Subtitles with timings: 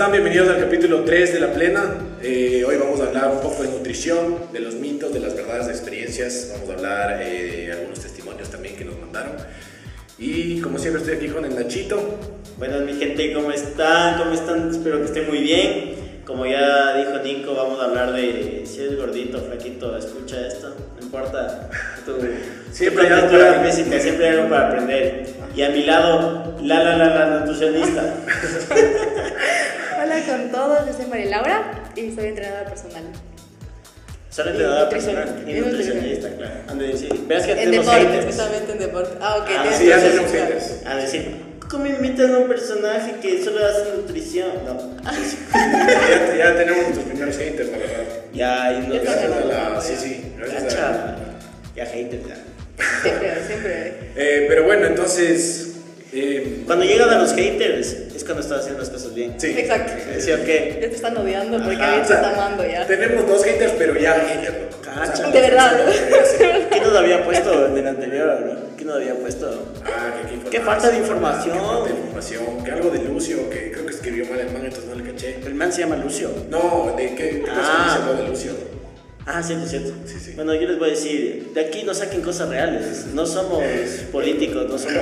[0.00, 0.12] están?
[0.12, 1.94] Bienvenidos al capítulo 3 de La Plena.
[2.22, 5.66] Eh, hoy vamos a hablar un poco de nutrición, de los mitos, de las verdades,
[5.66, 6.52] de experiencias.
[6.54, 9.32] Vamos a hablar eh, de algunos testimonios también que nos mandaron.
[10.18, 12.18] Y como siempre estoy aquí con el Nachito.
[12.56, 14.16] Buenas mi gente, ¿cómo están?
[14.16, 14.70] ¿Cómo están?
[14.70, 15.96] Espero que estén muy bien.
[16.24, 21.04] Como ya dijo Nico, vamos a hablar de si eres gordito, flaquito, escucha esto, no
[21.04, 21.68] importa.
[22.06, 22.12] Tú,
[22.72, 25.26] Siempre hay algo para- física, siempre hay algo para aprender.
[25.54, 28.14] Y a mi lado, la la la la nutricionista.
[30.22, 33.04] Hola con todos, yo soy María Laura y soy entrenadora personal.
[34.28, 36.74] Solo Y entrenadora personal y y nutricionista, claro.
[36.78, 39.10] Decir, verás que En tenemos deporte, especialmente en deporte.
[39.20, 39.48] Ah, ok.
[39.56, 40.86] Ah, sí, tenemos haters.
[40.86, 41.36] A decir,
[41.70, 44.50] ¿cómo invitan a un personaje que solo hace nutrición?
[44.66, 44.96] No.
[45.54, 48.04] ya, ya tenemos nuestros primeros haters, la verdad.
[48.34, 48.72] Ya.
[48.72, 49.98] Ya está Gracias a la- sí, ya.
[50.00, 51.16] sí, Ya, gracias a.
[51.76, 52.36] Ya, haters, ya.
[53.02, 53.94] Siempre, siempre.
[54.16, 55.69] Eh, pero bueno, entonces.
[56.12, 59.34] Eh, Cuando llegan a los haters, es cuando estás haciendo las cosas bien.
[59.38, 59.54] sí.
[59.56, 59.92] Exacto.
[60.18, 60.78] ¿Sí o qué?
[60.82, 62.86] Ya te están odiando porque alguien o te está amando ya.
[62.86, 64.54] Tenemos dos haters, pero ya haters.
[64.84, 65.12] Cacha.
[65.12, 65.80] O sea, De verdad.
[66.70, 68.76] ¿Quién nos había puesto en el anterior, no?
[68.76, 69.72] ¿Quién nos había puesto?
[69.84, 71.52] Ah, que qué, Qué falta de información.
[71.58, 72.64] Qué falta de información.
[72.64, 75.36] Que algo de Lucio, que creo que escribió mal el man, entonces no le caché.
[75.46, 76.30] El man se llama Lucio.
[76.50, 77.94] No, de qué, qué cosa Ah.
[78.02, 78.52] algo de Lucio.
[79.26, 79.92] Ah, cierto, cierto.
[80.06, 80.32] Sí, sí.
[80.34, 83.06] Bueno, yo les voy a decir, de aquí no saquen cosas reales.
[83.14, 83.62] No somos
[84.10, 84.96] políticos, no somos...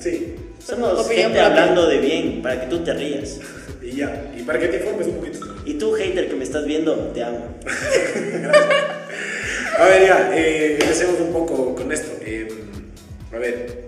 [0.00, 0.34] Sí.
[0.64, 1.46] Somos Opinión gente propia.
[1.46, 3.40] hablando de bien, para que tú te rías.
[3.80, 4.32] Y ya.
[4.36, 5.38] Y para que te informes un poquito.
[5.64, 7.54] Y tú, hater que me estás viendo, te amo.
[9.78, 12.10] A ver, ya, eh, empecemos un poco con esto.
[12.22, 12.48] Eh,
[13.32, 13.84] a ver,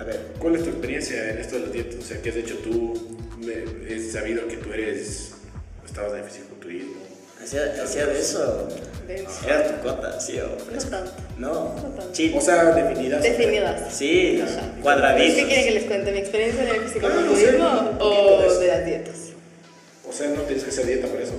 [0.00, 1.96] A ver, ¿cuál es tu experiencia en esto de las dietas?
[1.96, 3.18] O sea, ¿qué has hecho tú?
[3.38, 5.32] Me- he sabido que tú eres,
[5.86, 6.94] estabas en fisiculturismo.
[7.44, 8.68] Hacía, hacía de eso.
[9.06, 9.30] Denso.
[9.46, 11.12] Era tu cota, sí o No tanto.
[11.36, 12.12] No, No tanto.
[12.12, 12.34] chill.
[12.36, 13.22] O sea, definidas.
[13.22, 13.94] Definidas.
[13.94, 15.44] Sí, ¿Qué cuadraditos.
[15.44, 16.12] quieren que les cuente?
[16.12, 17.58] ¿Mi experiencia en el Ah, no sé, de
[18.00, 19.16] o de las dietas?
[20.08, 21.32] O sea, no tienes que hacer dieta por eso.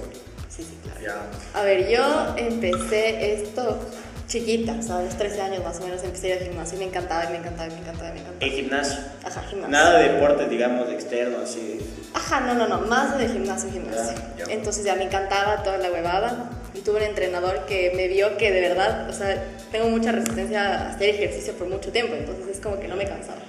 [0.50, 1.00] Sí, sí, claro.
[1.02, 1.60] Ya.
[1.60, 3.80] A ver, yo empecé esto
[4.28, 6.78] chiquita, o sea, a los 13 años más o menos empecé a ir al gimnasio
[6.78, 8.46] y me encantaba, y me encantaba, y me encantaba, y me encantaba.
[8.46, 8.98] El gimnasio.
[9.24, 9.72] Ajá, gimnasio.
[9.72, 11.80] Nada de deporte, digamos, externo, así.
[12.14, 14.18] Ajá, no, no, no, más el gimnasio, gimnasio.
[14.38, 14.46] Ya.
[14.54, 18.52] Entonces ya me encantaba toda la huevada y tuve un entrenador que me vio que
[18.52, 22.60] de verdad, o sea, tengo mucha resistencia a hacer ejercicio por mucho tiempo, entonces es
[22.60, 23.40] como que no me cansaba.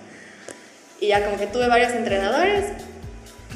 [1.00, 2.64] Y ya como que tuve varios entrenadores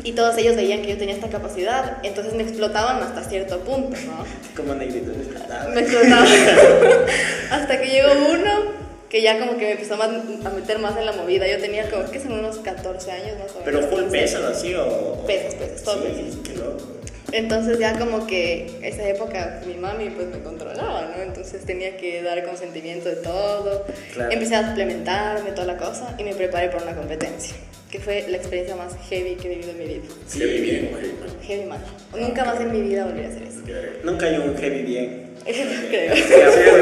[0.04, 3.96] y todos ellos veían que yo tenía esta capacidad, entonces me explotaban hasta cierto punto,
[4.06, 4.24] ¿no?
[4.56, 5.12] Como negrito.
[5.48, 5.68] nada.
[5.68, 6.26] Me explotaban.
[7.50, 8.80] hasta que llegó uno
[9.10, 11.46] que ya como que me empezó a meter más en la movida.
[11.48, 13.64] Yo tenía como que son unos 14 años más o menos.
[13.64, 14.18] Pero full 15.
[14.18, 15.24] pesas así o.
[15.26, 17.00] Pesas, pesas, todo sí, pesas.
[17.32, 21.22] Entonces ya como que esa época mi mami pues me controlaba, ¿no?
[21.22, 23.84] Entonces tenía que dar consentimiento de todo.
[24.14, 24.32] Claro.
[24.32, 27.54] Empecé a suplementarme, toda la cosa, y me preparé para una competencia,
[27.90, 30.02] que fue la experiencia más heavy que he vivido en mi vida.
[30.26, 31.10] Sí, bien, güey.
[31.46, 31.80] Heavy mal.
[32.18, 33.60] Nunca más en mi vida volveré a hacer eso.
[34.04, 35.30] Nunca hay un heavy bien.
[35.44, 36.14] Creo.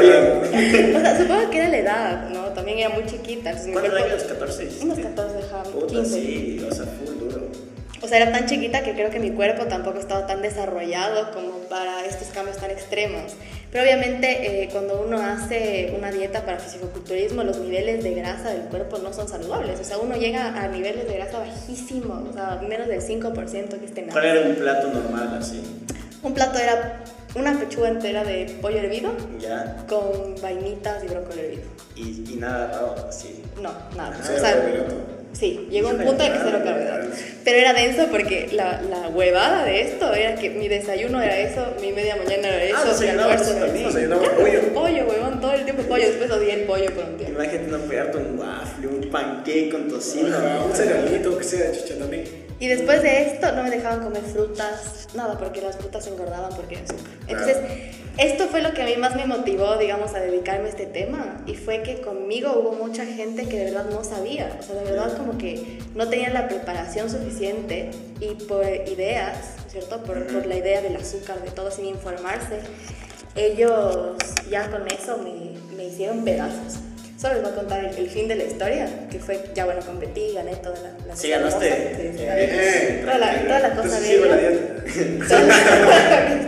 [0.01, 0.95] bien.
[0.95, 2.43] O sea, supongo que era la edad, ¿no?
[2.49, 3.53] También era muy chiquita.
[3.71, 4.23] ¿Cuántos años?
[4.23, 4.63] 14.
[4.81, 5.01] Unos hiciste?
[5.03, 6.05] 14, ajá, Puta, 15.
[6.21, 7.47] sí, o sea, full duro.
[8.01, 11.59] O sea, era tan chiquita que creo que mi cuerpo tampoco estaba tan desarrollado como
[11.69, 13.33] para estos cambios tan extremos.
[13.71, 18.63] Pero obviamente eh, cuando uno hace una dieta para fisicoculturismo, los niveles de grasa del
[18.63, 19.79] cuerpo no son saludables.
[19.79, 23.85] O sea, uno llega a niveles de grasa bajísimos, o sea, menos del 5% que
[23.85, 24.39] esté ¿Cuál nada.
[24.39, 25.61] era un plato normal así?
[26.23, 27.03] Un plato era
[27.35, 29.85] una pechuga entera de pollo hervido Ya.
[29.87, 31.61] con vainitas y brócoli hervido.
[31.95, 33.43] Y, y nada raro, así.
[33.61, 34.17] No, nada.
[34.17, 34.55] O O sea.
[35.31, 37.19] Sí, llegó un punto de que cero carbohidratos.
[37.43, 41.75] Pero era denso porque la, la huevada de esto era que mi desayuno era eso,
[41.81, 44.19] mi media mañana era eso, mi desayunabas almuerzo era eso.
[44.19, 44.73] Claro, pollo.
[44.73, 46.05] Pollo, huevón, todo el tiempo pollo.
[46.07, 47.41] Después odié el pollo por un tiempo.
[47.41, 50.35] Imagínate no pegarte un waffle, un pancake con tocino.
[50.35, 52.23] Ajá, un cerealito que sea de chicha también.
[52.59, 56.75] Y después de esto no me dejaban comer frutas, nada, porque las frutas engordaban porque
[56.75, 57.13] era azúcar.
[57.27, 57.57] Entonces,
[58.19, 61.41] esto fue lo que a mí más me motivó, digamos, a dedicarme a este tema.
[61.47, 64.57] Y fue que conmigo hubo mucha gente que de verdad no sabía.
[64.59, 70.03] O sea, de verdad como que no tenían la preparación suficiente y por ideas, ¿cierto?
[70.03, 72.59] Por, por la idea del azúcar, de todo, sin informarse,
[73.35, 74.17] ellos
[74.49, 76.79] ya con eso me, me hicieron pedazos.
[77.19, 79.81] Solo les voy a contar el, el fin de la historia, que fue, ya bueno,
[79.85, 81.67] competí, gané toda la, la Sí, cosa ganaste.
[81.67, 82.17] hermosa.
[82.17, 82.25] Sí.
[83.03, 84.07] Toda la, toda la cosa la-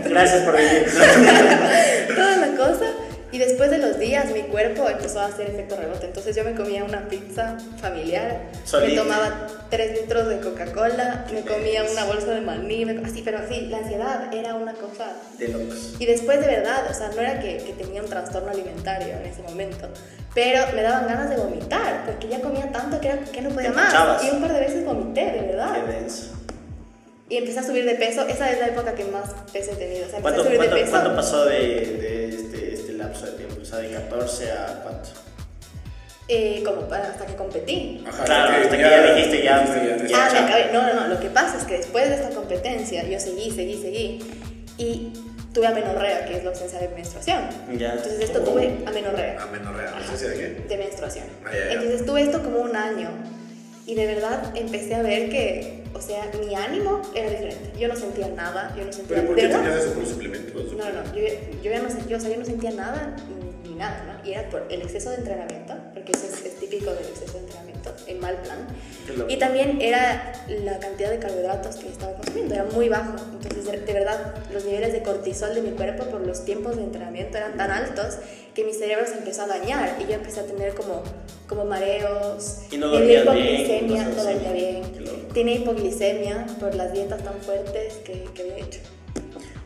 [0.08, 0.86] Gracias por venir.
[2.16, 2.86] toda la cosa.
[3.32, 6.04] Y después de los días mi cuerpo empezó a hacer efecto rebote.
[6.06, 8.90] Entonces yo me comía una pizza familiar, Solita.
[8.90, 13.62] me tomaba 3 litros de Coca-Cola, me comía una bolsa de maní, así, pero así,
[13.68, 15.12] la ansiedad era una cosa...
[15.38, 15.94] De locos.
[15.98, 19.24] Y después de verdad, o sea, no era que, que tenía un trastorno alimentario en
[19.24, 19.88] ese momento,
[20.34, 23.72] pero me daban ganas de vomitar, porque ya comía tanto que, era, que no podía
[23.72, 24.22] más.
[24.24, 25.74] Y un par de veces vomité, de verdad.
[25.86, 26.32] Qué denso.
[27.30, 28.26] y empecé a subir de peso.
[28.28, 30.06] Esa es la época que más peso he tenido.
[30.06, 30.90] O sea, ¿Cuánto, a subir cuánto- de peso.
[30.92, 32.21] cuánto pasó de, de
[33.12, 33.56] lapso de tiempo?
[33.60, 35.08] O sea, de 14 a cuánto?
[36.28, 38.02] eh, como para, hasta que competí.
[38.08, 40.44] Ajá, Claro, hasta que ya dijiste ya, ya, Ah, me chao.
[40.46, 40.70] acabé.
[40.72, 41.08] No, no, no.
[41.08, 44.18] Lo que pasa es que después de esta competencia yo seguí, seguí, seguí.
[44.78, 45.12] Y
[45.52, 47.40] tuve amenorrea, que es la ausencia de menstruación.
[47.76, 47.92] Ya.
[47.92, 49.42] Entonces esto tuve amenorrea.
[49.42, 50.48] Amenorrea, ¿ausencia de qué?
[50.68, 51.24] de menstruación.
[51.44, 51.72] Ah, ya, ya.
[51.72, 53.10] Entonces tuve esto como un año
[53.86, 57.72] y de verdad empecé a ver que, o sea, mi ánimo era diferente.
[57.78, 60.72] Yo no sentía nada, yo no sentía ¿Pero por qué tenías eso por suplementos?
[60.72, 61.22] No, no, yo,
[61.62, 64.28] yo ya no sentía, o sea, yo no sentía nada ni, ni nada, ¿no?
[64.28, 67.31] Y era por el exceso de entrenamiento, porque eso es, es típico del exceso
[68.06, 68.58] en mal plan.
[69.16, 69.30] Loco.
[69.30, 73.14] Y también era la cantidad de carbohidratos que estaba consumiendo, era muy bajo.
[73.32, 76.82] Entonces, de, de verdad, los niveles de cortisol de mi cuerpo por los tiempos de
[76.84, 78.18] entrenamiento eran tan altos
[78.54, 81.02] que mi cerebro se empezó a dañar y yo empecé a tener como,
[81.48, 84.28] como mareos, Y no tenía dormías bien, no así.
[84.28, 84.82] dormía bien,
[85.32, 88.80] tenía hipoglicemia por las dietas tan fuertes que, que había hecho.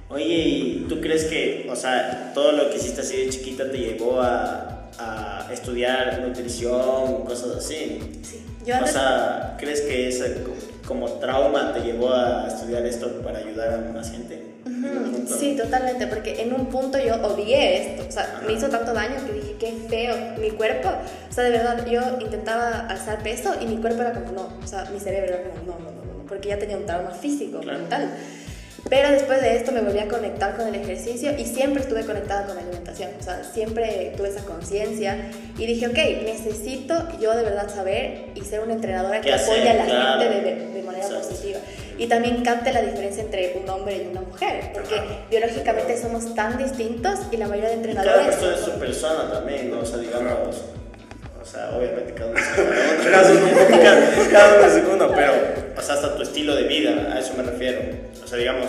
[0.09, 3.79] Oye, ¿y tú crees que, o sea, todo lo que hiciste así de chiquita te
[3.79, 7.99] llevó a, a estudiar nutrición, cosas así?
[8.23, 8.93] Sí, yo O antes...
[8.93, 10.55] sea, ¿crees que ese co-
[10.87, 14.55] como trauma te llevó a estudiar esto para ayudar a más gente?
[14.67, 15.37] Ujú, punto.
[15.39, 19.15] Sí, totalmente, porque en un punto yo odié esto, o sea, me hizo tanto daño
[19.27, 23.67] que dije, qué feo, mi cuerpo, o sea, de verdad, yo intentaba alzar peso y
[23.67, 26.13] mi cuerpo era como, no, o sea, mi cerebro era como, no, no, no, no,
[26.19, 27.79] no, porque ya tenía un trauma físico, Claro.
[27.79, 28.11] mental.
[28.89, 32.47] Pero después de esto me volví a conectar con el ejercicio y siempre estuve conectada
[32.47, 35.17] con la alimentación, o sea, siempre tuve esa conciencia
[35.59, 39.69] y dije, ok, necesito yo de verdad saber y ser una entrenadora ¿Qué que apoye
[39.69, 39.95] a la hacer?
[39.97, 40.21] Claro.
[40.23, 41.29] gente de, de manera Exacto.
[41.29, 41.59] positiva
[41.99, 44.95] y también capte la diferencia entre un hombre y una mujer, porque
[45.31, 48.37] biológicamente somos tan distintos y la mayoría de Y cada entrenadores...
[48.37, 49.81] persona es su persona también, ¿no?
[49.81, 50.57] O sea, digamos,
[51.43, 52.31] o sea, obviamente cada
[54.57, 55.33] uno es uno, pero,
[55.83, 57.81] sea, hasta tu estilo de vida, a eso me refiero.
[58.25, 58.67] O sea, digamos,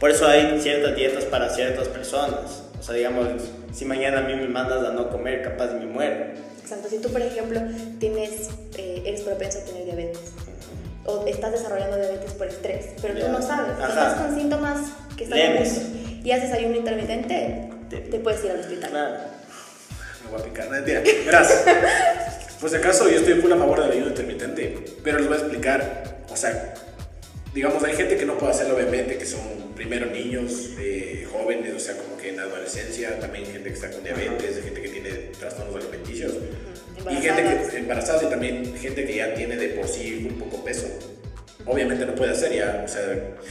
[0.00, 2.62] por eso hay ciertas dietas para ciertas personas.
[2.78, 3.26] O sea, digamos,
[3.72, 6.26] si mañana a mí me mandas a no comer, capaz me muero.
[6.62, 7.60] Exacto, si tú por ejemplo
[8.00, 10.20] tienes, eh, eres propenso a tener diabetes
[11.04, 13.88] o estás desarrollando diabetes por estrés, pero tú no sabes, Ajá.
[13.88, 14.80] estás con síntomas
[15.16, 15.82] que están Leves.
[16.24, 18.90] y haces ayuno intermitente, Te- te puedes ir al hospital.
[18.90, 19.14] Claro.
[20.24, 21.02] Me voy a picar, no, mentira.
[21.24, 21.64] Verás,
[22.60, 25.40] pues si acaso yo estoy full a favor del ayuno intermitente, pero les voy a
[25.40, 26.74] explicar, o sea,
[27.54, 29.40] digamos, hay gente que no puede hacerlo obviamente, que son
[29.74, 34.02] primero niños, eh, jóvenes, o sea, como que en adolescencia, también gente que está con
[34.02, 36.32] diabetes, gente que tiene trastornos alimenticios,
[37.10, 40.64] y gente que embarazadas y también gente que ya tiene de por sí un poco
[40.64, 40.86] peso.
[41.68, 43.02] Obviamente no puede hacer ya, o sea,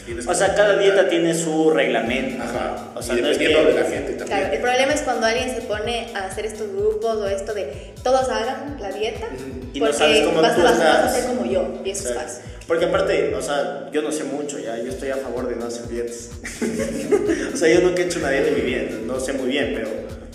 [0.05, 2.41] tienes O sea, cada dieta tiene su reglamento.
[2.41, 3.49] Ajá, O sea, y no es que...
[3.49, 4.39] dependiendo de la gente también.
[4.39, 7.93] Claro, el problema es cuando alguien se pone a hacer estos grupos o esto de
[8.03, 9.27] todos hagan la dieta,
[9.73, 12.05] Y no porque sabes cómo vas, tú a, vas a ser como yo, y eso
[12.05, 12.19] es Exacto.
[12.21, 12.41] falso.
[12.67, 15.65] Porque aparte, o sea, yo no sé mucho ya, yo estoy a favor de no
[15.65, 16.29] hacer dietas.
[17.53, 19.73] o sea, yo nunca he hecho una dieta en mi vida, no sé muy bien,
[19.75, 19.89] pero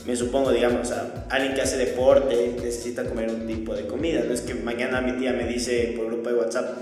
[0.06, 4.22] me supongo, digamos, o sea, alguien que hace deporte necesita comer un tipo de comida.
[4.26, 6.78] No es que mañana mi tía me dice por grupo de WhatsApp,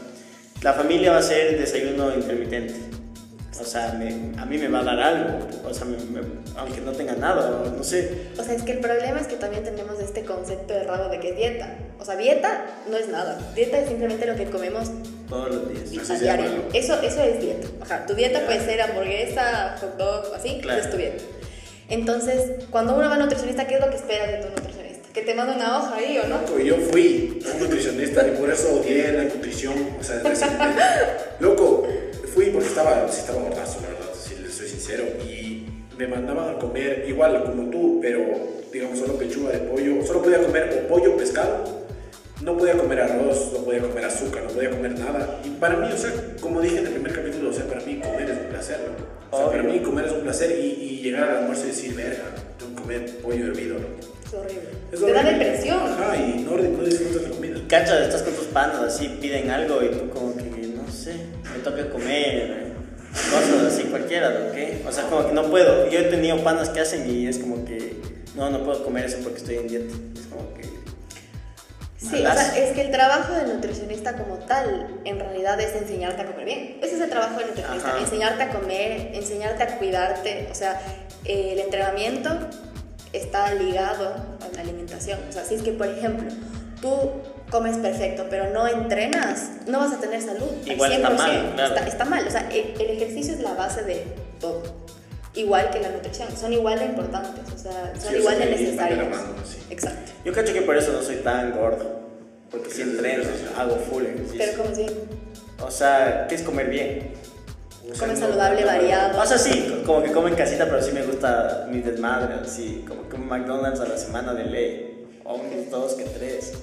[0.62, 2.74] la familia va a hacer desayuno intermitente.
[3.60, 5.38] O sea, me- a mí me va a dar algo,
[5.68, 6.26] o sea, me- me-
[6.56, 8.28] aunque no tenga nada, no sé.
[8.38, 11.30] O sea, es que el problema es que también tenemos este concepto errado de que
[11.30, 11.68] es dieta.
[11.98, 13.36] O sea, dieta no es nada.
[13.56, 14.90] Dieta es simplemente lo que comemos
[15.28, 16.08] Todos los días.
[16.10, 16.50] A diario.
[16.72, 17.66] Eso, eso es dieta.
[17.82, 20.80] Ajá, tu dieta puede ser hamburguesa, hot dog, así, Claro.
[20.80, 21.22] es tu dieta.
[21.90, 24.67] Entonces, cuando uno va a nutricionista, ¿qué es lo que esperas de tu nutricionista?
[25.18, 26.42] Que te mande una hoja ahí o no.
[26.42, 30.22] Loco, yo fui un nutricionista y por eso odié la nutrición, o sea.
[31.40, 31.88] Loco,
[32.32, 35.66] fui porque estaba, sí estaba gordazo, la verdad, si les soy sincero, y
[35.98, 38.20] me mandaban a comer igual como tú, pero
[38.72, 41.64] digamos solo pechuga de pollo, solo podía comer o pollo o pescado,
[42.40, 45.40] no podía comer arroz, no podía comer azúcar, no podía comer nada.
[45.44, 47.98] Y para mí, o sea, como dije en el primer capítulo, o sea, para mí
[47.98, 49.10] comer es un placer, loco.
[49.32, 51.94] O sea, para mí comer es un placer y, y llegar al almuerzo y decir,
[51.96, 52.22] verga,
[52.56, 54.17] tengo que comer pollo hervido, loco.
[54.28, 54.68] Es horrible.
[54.92, 55.44] Es te da horrible.
[55.44, 55.78] depresión.
[55.78, 57.58] Ajá, y no, no disfrutas la comida.
[57.68, 61.14] Cachas, estás con tus panas así, piden algo y tú como que, no sé,
[61.52, 62.72] me toca comer, eh,
[63.30, 64.52] cosas así cualquiera.
[64.52, 64.82] ¿Qué?
[64.86, 65.88] O sea, como que no puedo.
[65.90, 67.96] Yo he tenido panas que hacen y es como que,
[68.36, 69.94] no, no puedo comer eso porque estoy en dieta.
[70.14, 70.68] Es como que...
[71.98, 76.22] Sí, o sea, es que el trabajo del nutricionista como tal, en realidad es enseñarte
[76.22, 76.78] a comer bien.
[76.80, 77.98] Ese es el trabajo del nutricionista, Ajá.
[77.98, 80.48] enseñarte a comer, enseñarte a cuidarte.
[80.50, 80.80] O sea,
[81.24, 82.30] eh, el entrenamiento
[83.18, 85.18] está ligado a la alimentación.
[85.28, 86.28] O sea, si es que, por ejemplo,
[86.80, 86.90] tú
[87.50, 90.48] comes perfecto, pero no entrenas, no vas a tener salud.
[90.64, 91.16] al Igual está 100%.
[91.16, 91.74] mal, claro.
[91.74, 92.26] Está, está mal.
[92.26, 94.04] O sea, el, el ejercicio es la base de
[94.40, 94.62] todo.
[95.34, 99.08] Igual que la nutrición, son igual de importantes, o sea, son Sí, igual de necesarios.
[99.08, 99.58] mano, sí.
[99.70, 100.12] Exacto.
[100.24, 102.00] Yo cacho que por eso no soy tan gordo.
[102.50, 103.24] Porque si entreno,
[103.56, 104.38] hago full ejercicio.
[104.38, 104.86] Pero como si
[105.60, 107.12] O sea, ¿qué es comer bien?
[107.98, 109.20] Come no- saludable, variado.
[109.20, 112.84] O sea, sí, como que como en casita, pero sí me gusta mi desmadre, así,
[112.86, 114.94] como que un McDonald's a la semana de ley.
[115.24, 116.54] O unos dos que tres.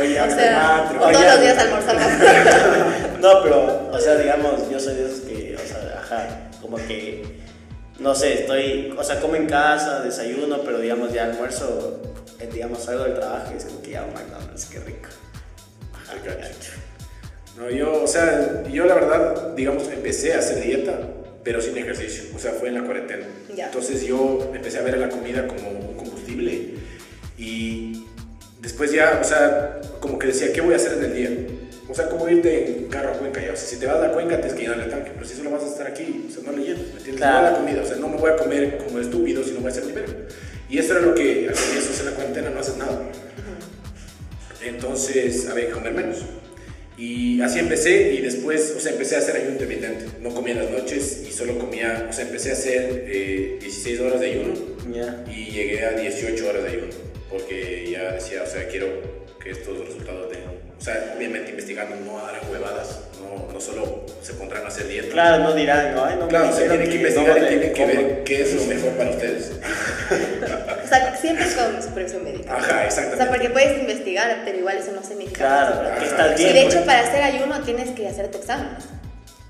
[0.00, 1.08] Oye, O sea, cuatro.
[1.08, 2.08] o todos los días almorzar más.
[3.20, 7.24] No, pero, o sea, digamos, yo soy de esos que, o sea, ajá, como que,
[7.98, 12.00] no sé, estoy, o sea, como en casa, desayuno, pero digamos, ya almuerzo,
[12.38, 15.08] eh, digamos, salgo del trabajo y es como que ya un McDonald's, qué rico.
[15.94, 16.14] Ajá.
[17.56, 21.00] No, yo, o sea, yo la verdad, digamos, empecé a hacer dieta,
[21.42, 22.24] pero sin ejercicio.
[22.34, 23.26] O sea, fue en la cuarentena.
[23.54, 23.66] Ya.
[23.66, 26.74] Entonces yo empecé a ver a la comida como un combustible
[27.36, 28.04] y
[28.60, 31.30] después ya, o sea, como que decía, ¿qué voy a hacer en el día?
[31.88, 33.52] O sea, como irte en carro a Cuenca ya.
[33.52, 35.34] O sea, si te vas a la Cuenca tienes que llenar el tanque, pero si
[35.34, 37.16] solo vas a estar aquí, o sea, no le llenas, ¿me entiendes?
[37.16, 37.46] Claro.
[37.46, 39.72] No la comida, o sea, no me voy a comer como estúpido, sino voy a
[39.72, 40.12] hacer verga.
[40.68, 43.10] Y eso era lo que al comienzo en la cuarentena no haces nada.
[44.62, 46.18] Entonces, había que comer menos.
[46.98, 50.06] Y así empecé y después, o sea, empecé a hacer ayuno intermitente.
[50.20, 54.00] No comía en las noches y solo comía, o sea, empecé a hacer eh, 16
[54.00, 54.54] horas de ayuno
[55.30, 56.92] y llegué a 18 horas de ayuno.
[57.30, 58.88] Porque ya decía, o sea, quiero
[59.40, 60.38] que estos resultados de,
[60.78, 65.08] o sea, obviamente investigando no harán huevadas, no, no solo se pondrán a hacer dieta.
[65.12, 67.48] Claro, no dirán, no, ay, no Claro, me o sea, tienen que investigar no y
[67.48, 69.52] tienen que ver qué es lo mejor para ustedes.
[70.84, 72.54] O sea, siempre con supervisión médica.
[72.54, 73.26] Ajá, O sea, exactamente.
[73.26, 75.38] porque puedes investigar, pero igual eso no significa.
[75.38, 75.98] Claro, Ajá.
[75.98, 76.54] que estás Y bien.
[76.54, 78.84] de porque- hecho, para hacer ayuno tienes que hacerte exámenes.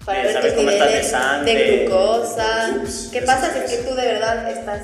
[0.04, 1.54] Para Eh, ver tus cómo estás de niveles sangre.
[1.54, 2.70] de glucosa.
[2.82, 4.80] Ups, ¿Qué pasa es si es que tú de verdad estás,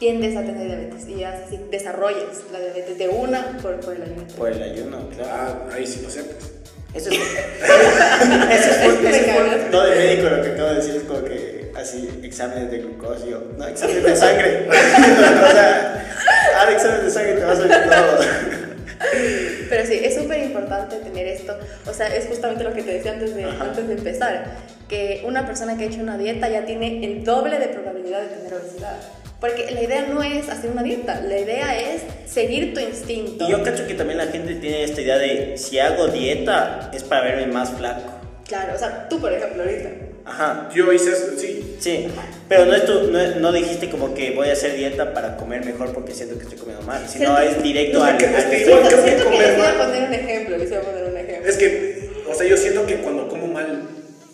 [0.00, 4.22] tiendes a tener diabetes y así desarrollas la diabetes de una por, por el ayuno?
[4.36, 5.30] Por el ayuno, claro.
[5.32, 6.50] Ah, ahí sí no sé, pues.
[6.92, 7.18] Eso es.
[7.18, 7.22] eso
[7.62, 9.70] es eso es por- cagas.
[9.70, 13.24] no de médico, lo que acabo de decir es como que así, exámenes de glucosa.
[13.26, 14.66] y Yo, no, exámenes de sangre.
[14.68, 14.72] o
[15.52, 16.04] sea,
[16.58, 18.18] haz exámenes de sangre, te vas a ver todo.
[19.68, 21.56] Pero sí, es súper importante tener esto.
[21.86, 23.64] O sea, es justamente lo que te decía antes de, Ajá.
[23.64, 24.44] antes de empezar.
[24.88, 28.28] Que una persona que ha hecho una dieta ya tiene el doble de probabilidad de
[28.28, 28.96] tener obesidad.
[29.40, 33.46] Porque la idea no es hacer una dieta, la idea es seguir tu instinto.
[33.48, 37.02] Y yo cacho que también la gente tiene esta idea de si hago dieta es
[37.04, 38.02] para verme más flaco.
[38.46, 39.88] Claro, o sea, tú por ejemplo ahorita.
[40.26, 40.68] Ajá.
[40.74, 41.76] Yo hice eso, sí.
[41.80, 42.08] Sí,
[42.48, 45.64] pero no, es tu- no, no dijiste como que voy a hacer dieta para comer
[45.64, 48.50] mejor porque siento que estoy comiendo mal, sino es directo al, es que- es al-
[48.50, 50.82] que Siento, igual que que comer les voy a poner un ejemplo, les voy a
[50.82, 51.48] poner un ejemplo.
[51.50, 53.79] Es que, o sea, yo siento que cuando como mal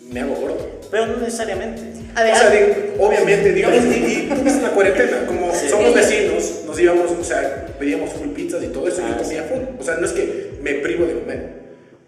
[0.09, 0.79] me hago gordo.
[0.91, 1.81] Pero no necesariamente.
[2.15, 2.67] A ver, o sea, digo,
[2.99, 5.69] obviamente, digamos, y, y en la cuarentena, como Sí.
[5.69, 9.23] somos vecinos, nos íbamos, o sea, pedíamos full pizzas y todo eso, y Ah, yo
[9.23, 9.61] comía full.
[9.79, 11.49] O sea, no es que me privo de comer,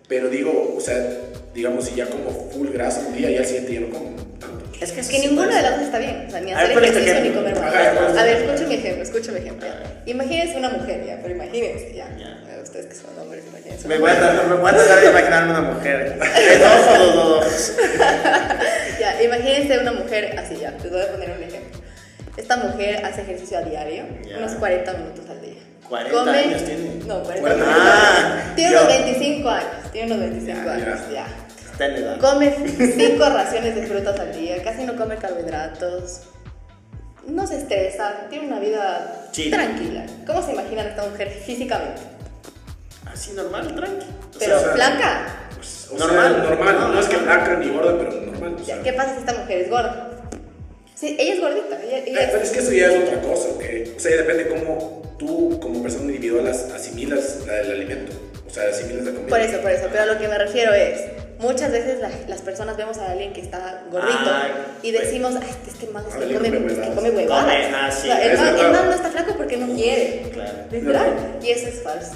[0.08, 1.06] pero digo, o sea,
[1.54, 4.59] digamos, si ya como full grasa un día y al siguiente ya no como tanto.
[4.82, 6.26] Es que, eso que sí ninguno de las dos está bien.
[6.28, 8.18] O sea, ni A hacer ver, este ejercicio ni comer mal.
[8.18, 9.68] A ver, escuchen mi ejemplo, escuchen mi ejemplo.
[10.06, 12.08] Imagínense una mujer, ya, pero imagínense, ya.
[12.18, 12.38] Ya.
[12.64, 13.88] Ustedes que son hombres, imagínense.
[13.88, 16.18] Me voy, a tratar, me voy a tratar de imaginarme una mujer.
[16.20, 17.74] Dos o dos, dos, dos.
[19.00, 21.80] Ya, imagínense una mujer así, ya, les voy a poner un ejemplo.
[22.36, 24.38] Esta mujer hace ejercicio a diario, Ya.
[24.40, 25.54] unos 40 minutos al día.
[25.88, 26.90] 40 años tiene.
[27.08, 27.76] No, 40 Bueno, minutos.
[27.82, 31.26] ah, tiene unos 25 años, tiene unos 25 Ya, años, ya.
[32.20, 32.52] Come
[32.98, 36.22] 5 raciones de frutas al día, casi no come carbohidratos,
[37.28, 39.50] no se estresa, tiene una vida Chill.
[39.52, 40.06] tranquila.
[40.28, 42.02] ¿Cómo se imaginan esta mujer físicamente?
[43.06, 44.06] Así normal, tranqui.
[44.36, 45.28] O Pero sea, flaca.
[45.56, 46.34] Pues, o Normal.
[46.36, 48.56] sea, normal, No, no, es que flaca ni gorda, pero normal.
[48.62, 48.82] O sea.
[48.82, 50.10] ¿Qué pasa si esta mujer es gorda?
[50.96, 53.48] Sí, ella es gordita, ella, ella es- Pero es que eso ya es otra cosa,
[53.50, 53.64] ¿ok?
[53.96, 58.12] O sea, depende cómo tú, como persona individual, as- asimilas la- el alimento.
[58.46, 59.30] O sea, asimilas la comida.
[59.30, 61.00] Por eso, por eso, pero a lo que me refiero es,
[61.40, 64.48] muchas veces la- las personas vemos a alguien que está gordito Ah,
[64.84, 65.06] y pues.
[65.06, 66.96] decimos, "Ay, este, este man es que come, come es que huevadas".
[66.96, 67.44] come huevadas.
[67.46, 70.30] Come, ah, sí, O sea, el, man, el man no está flaco porque no quiere.
[70.32, 71.12] Claro.
[71.42, 72.14] Y eso es falso.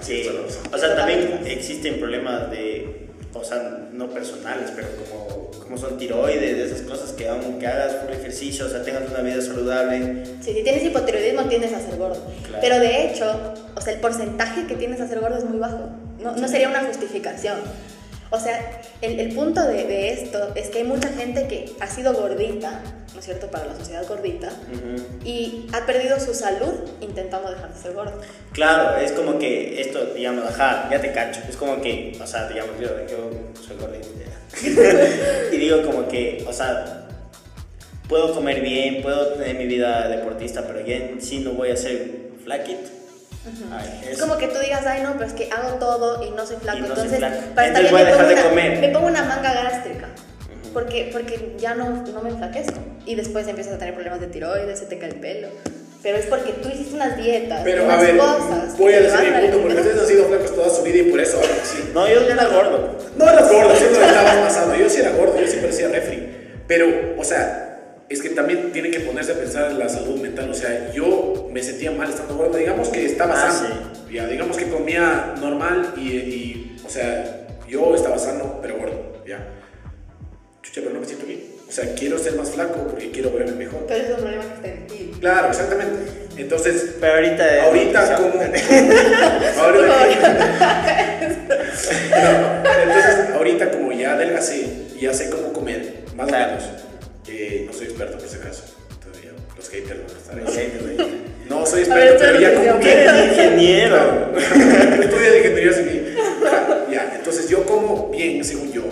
[0.00, 0.28] Sí,
[0.72, 6.56] o sea, también existen problemas de, o sea, no personales, pero como, como son tiroides,
[6.56, 10.54] de esas cosas que aunque hagas full ejercicio, o sea, tengas una vida saludable, Sí,
[10.54, 12.20] si tienes hipotiroidismo tiendes a ser gordo.
[12.46, 12.58] Claro.
[12.60, 15.90] Pero de hecho, o sea, el porcentaje que tienes a ser gordo es muy bajo.
[16.20, 17.58] No, no sería una justificación.
[18.34, 21.86] O sea, el, el punto de, de esto es que hay mucha gente que ha
[21.86, 24.50] sido gordita, ¿no es cierto?, para la sociedad gordita,
[25.24, 28.20] y ha perdido su salud intentando dejar de ser gordo.
[28.52, 31.42] Claro, es como que esto, digamos, ajá, ya te cacho.
[31.48, 33.30] Es como que, o sea, digamos, yo, yo
[33.64, 34.34] soy gordito ya.
[35.52, 37.06] y digo como que, o sea,
[38.08, 41.76] puedo comer bien, puedo tener mi vida deportista, pero ya en sí no voy a
[41.76, 42.90] ser flaquito.
[43.72, 46.46] Ay, Es como que tú digas, ay, no, pero es que hago todo y no
[46.46, 46.78] soy flaco.
[46.80, 47.36] No soy entonces, flaco.
[47.54, 48.78] para estar Entonces bien, voy a me pongo, de una, comer.
[48.80, 50.08] me pongo una manga gástrica.
[50.72, 52.78] Porque, porque ya no, no me enflaquezco.
[53.06, 55.48] Y después empiezas a tener problemas de tiroides, se te cae el pelo.
[56.02, 58.76] Pero es porque tú hiciste unas dietas, Pero unas a ver, cosas.
[58.76, 61.20] voy a decir mi punto, porque ustedes han sido flacos toda su vida y por
[61.20, 61.90] eso ahora sí.
[61.94, 62.98] No, yo ya era gordo.
[63.16, 64.74] No eras gordo, siempre estabas pasado.
[64.74, 66.28] Yo sí era gordo, yo sí parecía refri.
[66.66, 66.86] Pero,
[67.18, 67.73] o sea,
[68.14, 70.50] es que también tiene que ponerse a pensar en la salud mental.
[70.50, 72.56] O sea, yo me sentía mal estando gordo.
[72.56, 73.92] Digamos que estaba Ah, sano.
[74.10, 79.22] Ya, digamos que comía normal y, y, o sea, yo estaba sano, pero gordo.
[79.26, 79.46] Ya.
[80.62, 81.40] Chucha, pero no me siento bien.
[81.68, 83.84] O sea, quiero ser más flaco porque quiero verme mejor.
[83.88, 85.10] Pero es un problema que está en ti.
[85.20, 86.12] Claro, exactamente.
[86.36, 87.64] Entonces, Pero ahorita.
[87.64, 88.28] ahorita como...
[89.60, 89.96] ahorita,
[92.10, 94.66] No, entonces, ahorita como ya adelgacé,
[95.00, 96.52] ya sé cómo comer, más Claro.
[96.52, 96.70] o menos.
[97.28, 98.64] Eh, no soy experto por ese caso.
[99.02, 101.24] Todavía los haters van a estar ahí.
[101.48, 102.92] No soy experto, pero ya como que.
[102.92, 104.32] Eres ingeniero.
[104.36, 106.18] Estudia de ingeniería civil.
[106.90, 108.82] Ya, entonces yo como bien, según yo,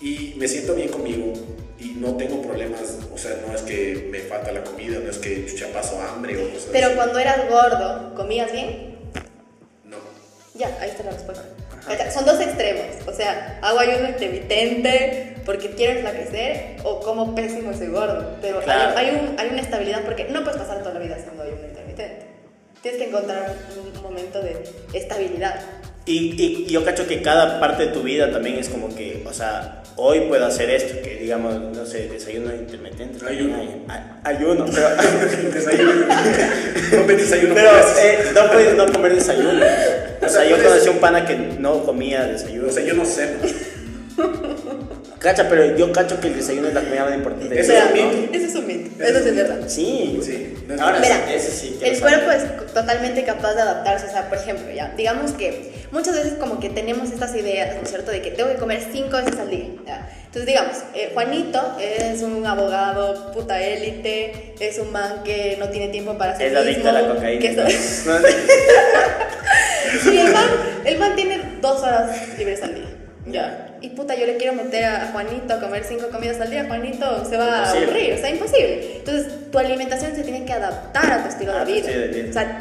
[0.00, 1.32] y me siento bien conmigo,
[1.80, 5.18] y no tengo problemas, o sea, no es que me falta la comida, no es
[5.18, 6.94] que chucha paso hambre o cosas Pero así.
[6.96, 8.96] cuando eras gordo, ¿comías bien?
[9.84, 9.96] No.
[10.54, 11.44] Ya, ahí está la respuesta.
[12.12, 12.84] Son dos extremos.
[13.06, 18.36] O sea, hago ayuno intermitente porque quiero enflaquecer o como pésimo ese gordo.
[18.42, 18.98] Pero hay- Claro.
[18.98, 22.26] hay, un- hay una estabilidad porque no puedes pasar toda la vida haciendo ayuno intermitente.
[22.82, 24.56] Tienes que encontrar un, un momento de
[24.92, 25.60] estabilidad.
[26.08, 29.32] Y, y yo cacho que cada parte de tu vida también es como que, o
[29.32, 33.24] sea, hoy puedo hacer esto, que digamos, no sé, desayuno intermitente.
[33.26, 33.56] Ayuno.
[33.58, 34.88] Ay- ay- ayuno, pero,
[35.52, 36.06] Desayuno.
[36.92, 39.64] No me desayuno pero eh, no puedes no comer desayuno.
[40.26, 42.68] O sea, yo conocí a un pana que no comía desayuno.
[42.68, 43.36] O sea, yo no sé.
[45.18, 47.58] Cacha, pero yo cacho que el desayuno es la comida más importante.
[47.58, 48.32] Eso es un mito.
[48.32, 49.02] Ese es un mito.
[49.02, 49.60] Eso Eso es verdad.
[49.66, 51.00] Sí, Sí, Ahora.
[51.00, 54.06] Mira, ese sí el cuerpo es totalmente capaz de adaptarse.
[54.06, 57.82] O sea, por ejemplo, ya, digamos que muchas veces como que tenemos estas ideas, ¿no
[57.82, 59.66] es cierto?, de que tengo que comer cinco veces al día.
[59.86, 60.08] ¿ya?
[60.26, 65.88] Entonces, digamos, eh, Juanito es un abogado puta élite, es un man que no tiene
[65.88, 67.40] tiempo para sí Es adicto a la cocaína.
[67.40, 67.48] que
[70.02, 70.44] Sí, el man,
[70.84, 72.84] el man tiene dos horas libres al día.
[73.26, 73.76] Ya.
[73.80, 76.64] Y puta, yo le quiero meter a Juanito a comer cinco comidas al día.
[76.66, 77.84] Juanito se va a Imposible.
[77.86, 78.96] aburrir, o sea, imposible.
[78.98, 81.86] Entonces, tu alimentación se tiene que adaptar a tu estilo de tu vida.
[81.88, 82.30] de vida.
[82.30, 82.58] O sea,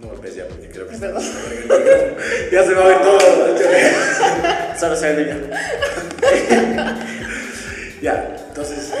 [0.00, 1.20] No golpes ya, porque creo que Es está-.
[2.52, 3.18] Ya se va a ver todo.
[4.78, 6.96] Solo se vende ya.
[8.00, 8.92] Ya, entonces.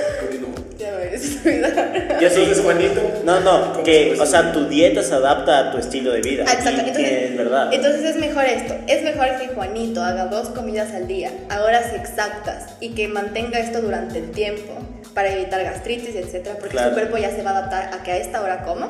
[2.20, 2.40] Yo sí.
[2.40, 3.00] Entonces, Juanito.
[3.24, 6.42] No, no, ¿cómo que, o sea, tu dieta se adapta a tu estilo de vida.
[6.44, 6.80] Exacto.
[6.80, 7.72] Entonces, es verdad.
[7.72, 8.74] entonces es mejor esto.
[8.86, 13.58] Es mejor que Juanito haga dos comidas al día, a horas exactas, y que mantenga
[13.58, 14.72] esto durante el tiempo
[15.14, 16.90] para evitar gastritis, etcétera, porque Claro.
[16.90, 18.88] su cuerpo ya se va a adaptar a que a esta hora como,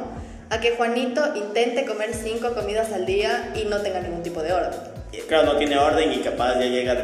[0.51, 4.53] a que Juanito intente comer cinco comidas al día y no tenga ningún tipo de
[4.53, 4.79] orden.
[5.27, 6.97] Claro, no tiene orden y capaz ya llega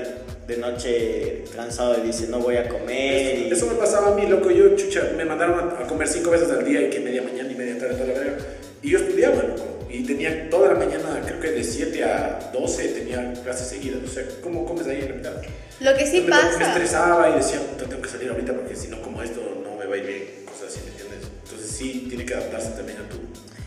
[0.46, 3.38] de, noche cansado y dice, no voy a comer.
[3.38, 4.50] y- Eso me pasaba a mí, loco.
[4.50, 7.50] Yo, chucha, me mandaron a, a comer cinco veces al día y que media mañana
[7.50, 8.36] y media tarde, toda la verga.
[8.82, 9.64] Y yo estudiaba, loco.
[9.90, 14.00] Y tenía toda la mañana, creo que de 7 a 12 tenía clases seguidas.
[14.04, 15.32] O sea, ¿cómo comes ahí en la mitad?
[15.80, 18.74] Lo que sí me, Me pasa, estresaba y decía, puta, tengo que salir ahorita porque
[18.74, 20.24] si no como esto no me va a ir bien.
[20.46, 21.28] Cosas así, ¿me entiendes?
[21.44, 23.16] Entonces sí, tiene que adaptarse también a tu...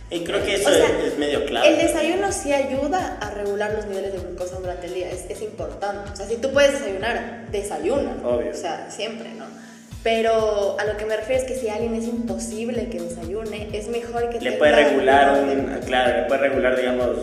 [0.10, 1.68] Y creo que eso O sea, es, es medio clave.
[1.68, 5.42] el desayuno sí ayuda a regular los niveles de glucosa durante el día, es, es
[5.42, 6.12] importante.
[6.12, 8.16] O sea, si tú puedes desayunar, desayuna.
[8.24, 8.52] Obvio.
[8.52, 9.46] O sea, siempre, ¿no?
[10.04, 13.68] Pero a lo que me refiero es que si a alguien es imposible que desayune,
[13.74, 17.18] es mejor que Le puede regular un claro, le puede regular, digamos,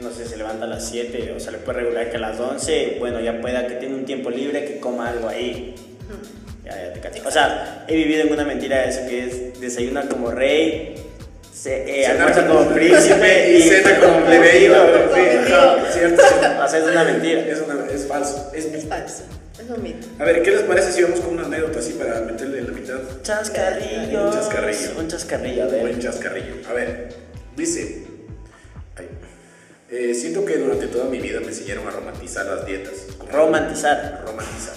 [0.00, 2.38] no sé, se levanta a las 7, o sea, le puede regular que a las
[2.38, 5.74] 11, bueno, ya pueda que tenga un tiempo libre, que coma algo ahí.
[6.64, 7.22] Ya, ya te cacho.
[7.26, 10.94] O sea, he vivido en una mentira de eso que es desayuna como rey,
[11.60, 14.74] se, eh, almuerza como- como príncipe y cena como plebeyo.
[15.92, 16.22] Cierto.
[16.64, 17.40] O sea, es una mentira.
[17.40, 18.50] Es, una- es falso.
[18.54, 19.24] Es falso,
[19.60, 20.06] es un mito.
[20.18, 22.72] A ver, ¿qué les parece si vamos con una anécdota así para meterle en la
[22.72, 22.98] mitad?
[23.22, 24.24] Chascarrillo.
[24.26, 24.90] Un chascarrillo.
[24.98, 25.80] Un chascarrillo, a Un ver.
[25.80, 26.54] buen chascarrillo.
[26.68, 27.08] A ver,
[27.56, 28.04] dice.
[28.96, 29.08] ay,
[29.90, 32.92] eh, siento que durante toda mi vida me enseñaron a romantizar las dietas.
[33.32, 34.22] Romantizar.
[34.26, 34.74] Romantizar.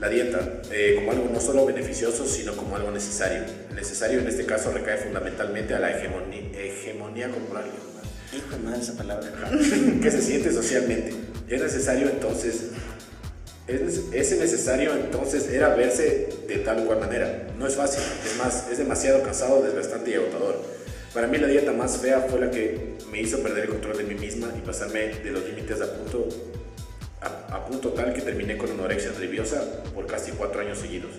[0.00, 3.44] La dieta eh, como algo no solo beneficioso, sino como algo necesario.
[3.70, 7.64] El necesario en este caso recae fundamentalmente a la hegemonía, hegemonía corporal
[8.36, 9.30] Hijo de esa palabra.
[10.02, 11.14] que se siente socialmente.
[11.48, 12.70] Es necesario entonces,
[13.66, 17.48] es, es necesario entonces era verse de tal o cual manera.
[17.58, 20.62] No es fácil, es más, es demasiado cansado, desgastante y agotador.
[21.14, 24.04] Para mí la dieta más fea fue la que me hizo perder el control de
[24.04, 26.28] mí misma y pasarme de los límites a punto,
[27.26, 31.12] a, a punto tal que terminé con anorexia nerviosa por casi cuatro años seguidos.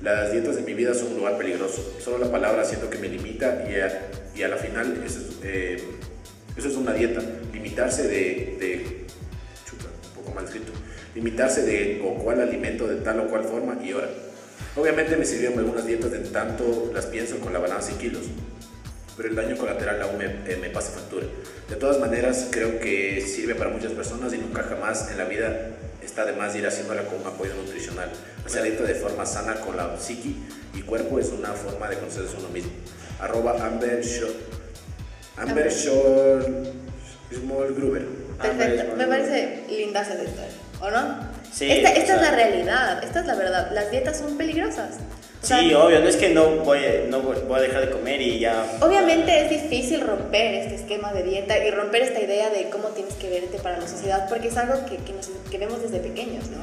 [0.00, 1.96] Las dietas de mi vida son un lugar peligroso.
[2.00, 5.26] Solo la palabra siento que me limita y a, y a la final eso es,
[5.44, 5.76] eh,
[6.56, 7.20] eso es una dieta.
[7.52, 9.06] Limitarse de, de-
[9.64, 10.72] chuta, un poco mal escrito.
[11.14, 14.08] Limitarse de o cual alimento de tal o cual forma y hora.
[14.74, 18.22] Obviamente me sirvieron algunas dietas en tanto las pienso con la balanza y kilos.
[19.16, 21.26] Pero el daño colateral aún me, eh, me pasa factura.
[21.68, 25.68] De todas maneras, creo que sirve para muchas personas y nunca jamás en la vida
[26.02, 28.10] está de más ir haciéndola con un apoyo nutricional.
[28.44, 30.36] Hacer dieta de forma sana con la psiqui
[30.74, 32.72] y cuerpo es una forma de conocerse uno mismo.
[33.20, 34.34] Arroba Amber Short.
[35.36, 36.46] Amber Short
[37.32, 38.06] Small Gruber.
[38.40, 40.48] Perfecto, me parece linda esa historia,
[40.80, 41.30] ¿o no?
[41.52, 43.70] Sí, Esta, o esta es sea- la realidad, esta es la verdad.
[43.72, 44.96] Las dietas son peligrosas.
[45.42, 46.78] O sea, Sí, obvio, no es que no voy,
[47.08, 48.64] no voy a dejar de comer y ya.
[48.80, 53.14] Obviamente es difícil romper este esquema de dieta y romper esta idea de cómo tienes
[53.14, 56.48] que verte para la sociedad, porque es algo que, que, nos- que vemos desde pequeños,
[56.50, 56.58] ¿no?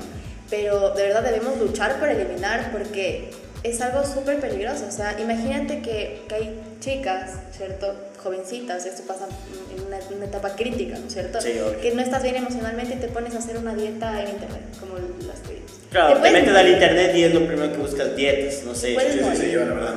[0.50, 3.32] Pero de verdad debemos luchar por eliminar porque
[3.64, 4.86] es algo súper peligroso.
[4.88, 7.94] O sea, imagínate que, que hay chicas, ¿cierto?
[8.24, 9.28] Jovencitas, esto pasa
[9.76, 11.40] en una, una etapa crítica, ¿no es cierto?
[11.42, 11.80] Sí, obvio.
[11.80, 14.96] que no estás bien emocionalmente y te pones a hacer una dieta en internet, como
[14.96, 15.62] las que.
[15.92, 18.94] Claro, te puedes metes al internet y es lo primero que buscas dietas, no sé.
[18.94, 19.40] Puedes morir.
[19.40, 19.94] sí, yo la verdad.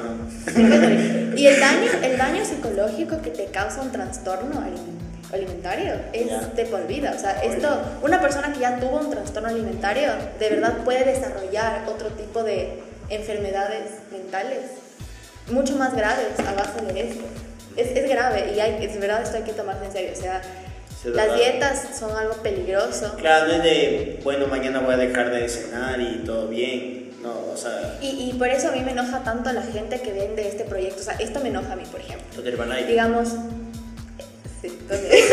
[0.55, 1.35] Te morir.
[1.37, 6.41] Y el daño, el daño psicológico que te causa un trastorno aliment- alimentario es Ya.
[6.43, 7.13] de por vida.
[7.17, 7.69] O sea, esto,
[8.03, 12.79] una persona que ya tuvo un trastorno alimentario, de verdad puede desarrollar otro tipo de
[13.09, 14.61] enfermedades mentales
[15.51, 17.25] mucho más graves a base de esto.
[17.77, 20.11] Es, es grave y hay, es verdad esto hay que tomarse en serio.
[20.13, 20.43] O sea,
[21.05, 23.15] las dietas son algo peligroso.
[23.17, 27.11] Claro, no es de, bueno, mañana voy a dejar de cenar y todo bien.
[27.23, 30.13] No, o sea, Y, y por eso a mí me enoja tanto la gente que
[30.13, 31.01] vende este proyecto.
[31.01, 32.27] O sea, esto me enoja a mí, por ejemplo.
[32.89, 33.29] Digamos.
[34.61, 35.25] Sí, también.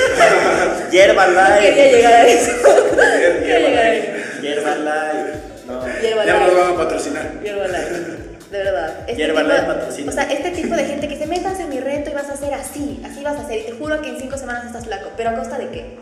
[0.91, 1.59] Herbalife.
[1.61, 2.51] Quería llegar a eso.
[3.39, 4.11] Quería llegar a eso.
[4.43, 5.39] Herbalife.
[5.69, 5.85] No.
[6.01, 7.31] Hierba Ya nos van a patrocinar.
[7.43, 8.28] Hierba Light.
[8.51, 8.97] De verdad.
[9.07, 9.35] Este tipo-
[9.67, 10.09] patrocina.
[10.11, 12.33] O sea, este tipo de gente que se métanse a mi reto y vas a
[12.33, 13.59] hacer así, así vas a hacer.
[13.59, 15.09] Y te juro que en cinco semanas estás flaco.
[15.15, 15.97] ¿Pero a costa de qué?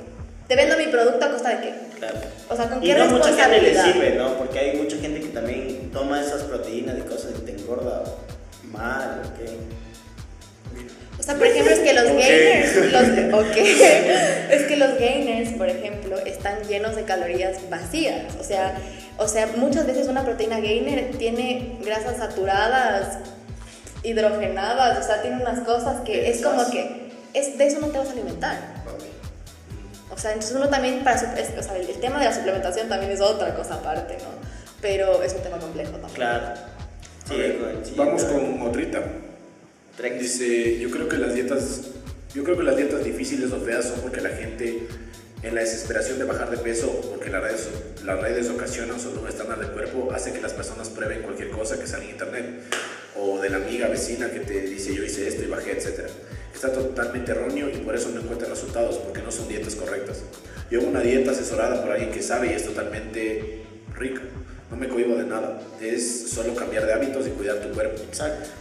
[0.48, 1.74] ¿Te vendo mi producto a costa de qué?
[2.00, 2.16] Claro.
[2.50, 4.38] O sea, ¿con Y qué no mucha gente le sirve, ¿no?
[4.38, 8.04] Porque hay mucha gente que también toma esas proteínas y cosas y te engorda
[8.64, 9.50] mal, ¿ok?
[11.20, 12.18] O sea, por ejemplo, es que los Ok.
[12.18, 13.04] gainers, los,
[14.52, 18.36] es que los gainers, por ejemplo, están llenos de calorías vacías.
[18.40, 18.78] O sea,
[19.18, 23.18] o sea, muchas veces una proteína gainer tiene grasas saturadas,
[24.04, 27.98] hidrogenadas, o sea, tiene unas cosas que es como que es, de eso no te
[27.98, 28.58] vas a alimentar.
[30.10, 32.88] O sea, entonces uno también, para, es- o sea, el, el tema de la suplementación
[32.90, 34.30] también es otra cosa aparte, ¿no?
[34.82, 36.14] Pero es un tema complejo también.
[36.16, 36.56] Claro.
[37.28, 38.40] Sí, ver, sí, Vamos claro.
[38.40, 39.02] con otrita.
[40.20, 41.82] Dice, yo creo que las dietas,
[42.34, 44.88] yo creo que las dietas difíciles o feas son porque la gente
[45.43, 47.69] en la desesperación de bajar de peso o porque las redes,
[48.04, 51.80] las redes ocasionan solo un estándar de cuerpo hace que las personas prueben cualquier cosa
[51.80, 52.45] que sale en internet
[53.15, 56.10] o de la amiga vecina que te dice yo hice esto y bajé, etc.
[56.54, 60.23] Está totalmente erróneo y por eso no encuentran resultados porque no son dietas correctas.
[60.71, 63.63] Yo hago una dieta asesorada por alguien que sabe y es totalmente
[63.95, 64.21] rica.
[64.69, 65.62] No me cohibo de nada.
[65.82, 68.02] Es solo cambiar de hábitos y cuidar tu cuerpo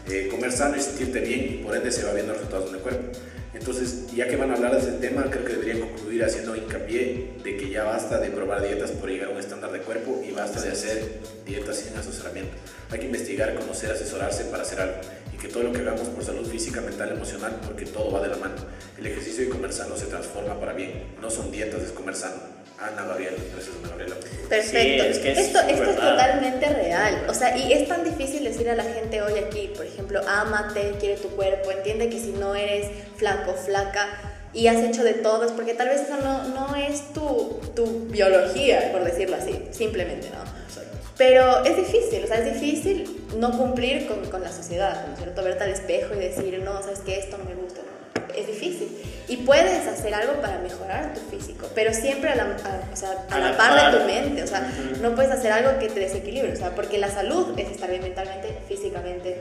[0.09, 2.81] eh, comer sano y sentirte bien y por ende se va viendo resultados en el
[2.81, 3.19] cuerpo.
[3.59, 7.37] Entonces, ya que van a hablar de ese tema, creo que deberían concluir haciendo hincapié
[7.43, 10.31] de que ya basta de probar dietas por llegar a un estándar de cuerpo y
[10.33, 12.53] basta de hacer dietas sin asesoramiento.
[12.91, 14.97] Hay que investigar, conocer, asesorarse para hacer algo
[15.33, 18.29] y que todo lo que hagamos por salud física, mental, emocional, porque todo va de
[18.29, 18.57] la mano.
[18.99, 21.17] El ejercicio y comer sano se transforma para bien.
[21.21, 22.56] No son dietas, es comer sano.
[22.79, 24.17] Ana Gabriela, gracias Ana Gabriela.
[24.49, 25.05] Perfecto.
[25.05, 27.27] Sí, es que es esto esto es totalmente real.
[27.29, 30.95] O sea, y es tan difícil decir a la gente hoy aquí, por ejemplo, ámate,
[31.01, 34.09] quiere tu cuerpo, entiende que si no eres flaco, flaca
[34.53, 38.07] y has hecho de todo es porque tal vez eso no, no es tu, tu
[38.07, 40.41] biología, por decirlo así, simplemente, ¿no?
[40.67, 40.99] Exacto.
[41.19, 45.19] Pero es difícil, o sea, es difícil no cumplir con, con la sociedad, ¿no es
[45.19, 45.43] cierto?
[45.43, 48.35] Verte al espejo y decir, no, sabes que esto no me gusta, ¿no?
[48.35, 48.96] Es difícil.
[49.29, 53.11] Y puedes hacer algo para mejorar tu físico, pero siempre a la, a- o sea,
[53.31, 53.93] a A la la par par.
[53.93, 54.61] de tu mente, o sea,
[54.93, 55.03] Ujú.
[55.03, 58.03] no puedes hacer algo que te desequilibre, o sea, porque la salud es estar bien
[58.03, 59.41] mentalmente, físicamente,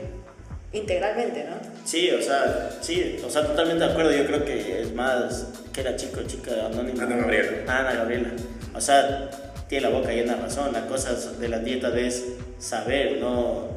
[0.72, 1.56] integralmente, ¿no?
[1.84, 4.12] Sí, o sea, sí, o sea, totalmente de acuerdo.
[4.12, 7.04] Yo creo que es más que era chico, chica anónima.
[7.04, 7.50] Ana Gabriela.
[7.68, 8.28] Ana Gabriela.
[8.74, 9.30] O sea,
[9.68, 10.72] tiene la boca llena de razón.
[10.72, 12.24] La cosa de las dietas es
[12.58, 13.68] saber, no,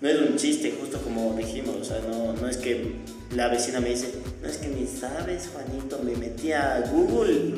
[0.00, 1.76] no es un chiste, justo como dijimos.
[1.80, 2.94] O sea, no, no es que
[3.34, 7.54] la vecina me dice, no es que ni sabes, Juanito, me metí a Google.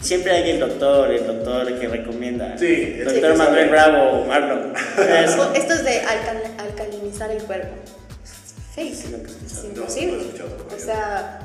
[0.00, 2.56] Siempre hay el doctor, el doctor que recomienda.
[2.58, 3.70] Sí, doctor sí, Manuel.
[3.70, 4.72] Bravo, Marlon.
[5.24, 5.52] Eso.
[5.54, 7.74] Esto es de alcal- alcalinizar el cuerpo.
[8.74, 8.94] Fake.
[8.94, 10.12] Sí, lo que se Es imposible.
[10.12, 10.76] No, no he escuchado todavía.
[10.76, 11.40] O sea,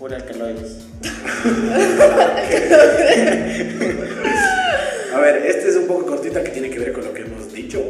[0.00, 0.78] Pura alcaloides.
[5.14, 7.52] A ver, este es un poco cortita que tiene que ver con lo que hemos
[7.52, 7.82] dicho.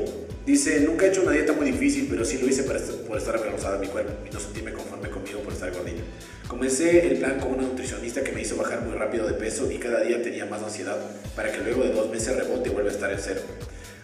[0.47, 3.17] Dice, nunca he hecho una dieta muy difícil, pero sí lo hice para est- por
[3.19, 6.03] estar avergonzada de mi cuerpo y no sentirme conforme conmigo por estar gordita.
[6.49, 9.77] Comencé el plan con una nutricionista que me hizo bajar muy rápido de peso y
[9.79, 10.97] cada día tenía más ansiedad
[11.37, 13.41] para que luego de dos meses rebote y vuelva a estar en cero.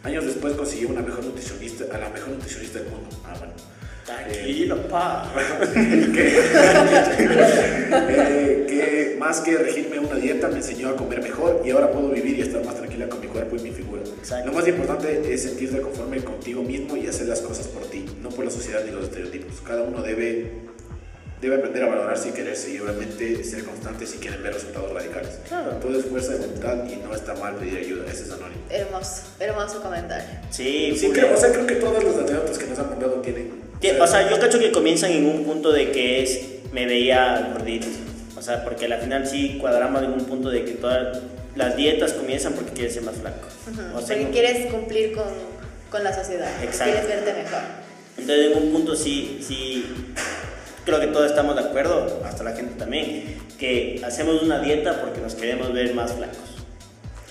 [0.05, 3.09] Años después conseguí una mejor nutricionista, a la mejor nutricionista del mundo.
[3.25, 3.53] Ah, bueno.
[4.05, 5.33] Tranquilo, pa.
[5.75, 6.39] que,
[8.09, 8.96] eh, que
[9.27, 12.43] más que regirme una dieta me enseñó a comer mejor y ahora puedo vivir y
[12.43, 14.03] estar más tranquila con mi cuerpo y mi figura.
[14.03, 14.47] Exacto.
[14.49, 18.29] Lo más importante es sentirte conforme contigo mismo y hacer las cosas por ti, no
[18.29, 19.61] por la sociedad ni los estereotipos.
[19.63, 20.53] Cada uno debe,
[21.41, 25.41] debe aprender a valorarse y quererse y obviamente ser constante si quieren ver resultados radicales.
[25.49, 25.73] Claro.
[25.83, 28.05] Todo es fuerza de voluntad y no está mal pedir ayuda.
[28.09, 28.61] Ese es anónimo.
[28.71, 30.29] Hermoso, hermoso comentario.
[30.51, 33.51] Sí, Sí, creo, o sea, creo que todas las anécdotas que nos han mandado tienen.
[33.81, 36.41] Tie- O sea, yo cacho que comienzan en un punto de que es,
[36.73, 37.89] me veía gordito.
[38.37, 41.19] O sea, porque al final sí cuadramos en un punto de que todas
[41.55, 43.47] las dietas comienzan porque quieres ser más flaco.
[43.71, 45.25] Ujú, O sea, Porque quieres cumplir con,
[45.91, 46.93] con la sociedad, Exacto.
[46.93, 47.61] quieres verte mejor.
[48.19, 50.05] Entonces en un punto sí, sí,
[50.85, 55.21] creo que todos estamos de acuerdo, hasta la gente también, que hacemos una dieta porque
[55.21, 56.37] nos queremos ver más flacos.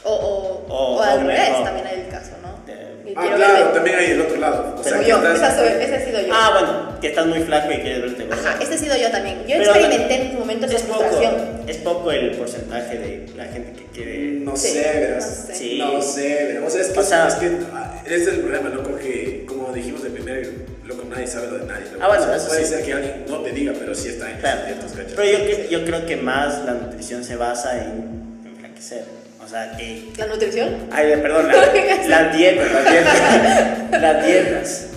[0.04, 2.60] O, o, O- o al revés, también hay el caso, ¿no?
[2.72, 4.76] Eh, Ah, quiero claro, también hay el otro lado.
[4.80, 6.34] O sea, Como yo, estás- esa, soy- esa he sido yo.
[6.34, 8.42] Ah, bueno, que estás muy flaco y quieres verte gordo.
[8.42, 9.40] Ajá, ese he sido yo también.
[9.48, 11.36] Yo Pero experimenté en momentos de es poco, frustración.
[11.68, 14.18] es poco el porcentaje de la gente que quiere...
[14.46, 15.26] No Sí, sé, verás.
[15.26, 15.56] no sé.
[15.56, 15.78] Sí.
[15.80, 16.64] No sé, verás.
[16.66, 19.46] O sea, es que, O sea- es que ah, ese es el problema, loco, que
[19.48, 20.54] como dijimos de primer,
[20.86, 21.86] loco, nadie sabe lo de nadie.
[21.92, 21.98] loco.
[22.02, 22.74] Ah, bueno, O sea, eso puede sí.
[22.74, 24.62] ser que alguien no te diga, pero sí está en Claro.
[24.66, 25.14] ciertos cachos.
[25.16, 29.04] Pero yo, yo creo que más la nutrición se basa en enflaquecer.
[29.46, 30.10] O sea, que...
[30.18, 30.76] ¿La nutrición?
[30.92, 31.56] Ay, perdón, la-
[32.08, 33.92] las dietas, las dietas.
[34.02, 34.88] las dietas.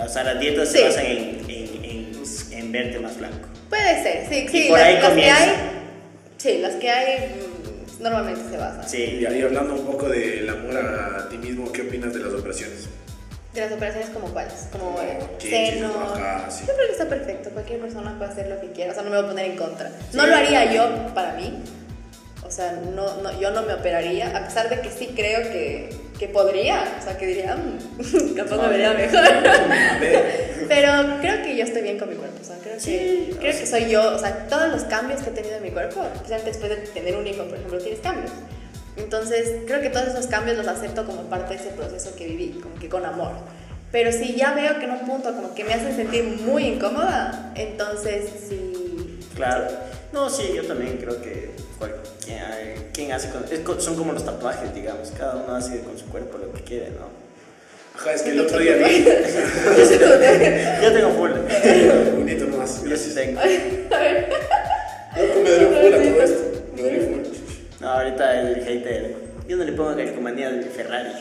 [0.00, 0.84] O sea, las dietas se Sí.
[0.84, 3.48] basan en, en, en, en verte más blanco.
[3.68, 4.66] Puede ser, sí, sí.
[4.66, 5.52] Y por las, ahí las que hay,
[6.38, 7.34] sí, las que hay
[7.98, 8.88] mm, normalmente se basan.
[8.88, 9.18] Sí.
[9.20, 12.88] Y ahí hablando un poco del amor a ti mismo, ¿qué opinas de las operaciones?
[13.54, 15.90] De las operaciones como cuáles, como eh, seno.
[16.50, 16.64] sí.
[16.68, 19.10] Yo creo que está perfecto, cualquier persona puede hacer lo que quiera, o sea, no
[19.10, 19.88] me voy a poner en contra.
[20.12, 20.28] No Sí.
[20.30, 21.54] lo haría yo para mí,
[22.46, 25.90] o sea, no, no, yo no me operaría, a pesar de que sí creo que,
[26.18, 29.18] que podría, o sea, que diría, "Mm, capaz me vería mejor.
[29.26, 32.80] A ver, Pero creo que yo estoy bien con mi cuerpo, o sea, creo que,
[32.80, 35.62] Sí, creo o que soy yo, o sea, todos los cambios que he tenido en
[35.62, 38.30] mi cuerpo, especialmente después de tener un hijo, por ejemplo, tienes cambios.
[38.96, 42.60] Entonces, creo que todos esos cambios los acepto como parte de ese proceso que viví,
[42.62, 43.32] como que con amor.
[43.92, 47.52] Pero si ya veo que en un punto como que me hacen sentir muy incómoda,
[47.56, 49.18] entonces sí.
[49.34, 49.66] Claro.
[50.16, 54.74] No, sí, yo también creo que cualquier, quien hace con- es son como los tatuajes,
[54.74, 55.10] digamos.
[55.10, 57.10] Cada uno hace con su cuerpo lo que quiere, ¿no?
[57.98, 59.04] ajá, es que el otro día vi.
[60.82, 61.32] Yo tengo full.
[62.16, 63.38] Bonito nomás, Yo sí tengo.
[63.42, 66.62] Loco, me dolió full a todo esto.
[66.74, 67.20] Me dolió full.
[67.80, 69.14] No, ahorita el hater.
[69.46, 71.10] Yo no le pongo calcomanía de Ferrari.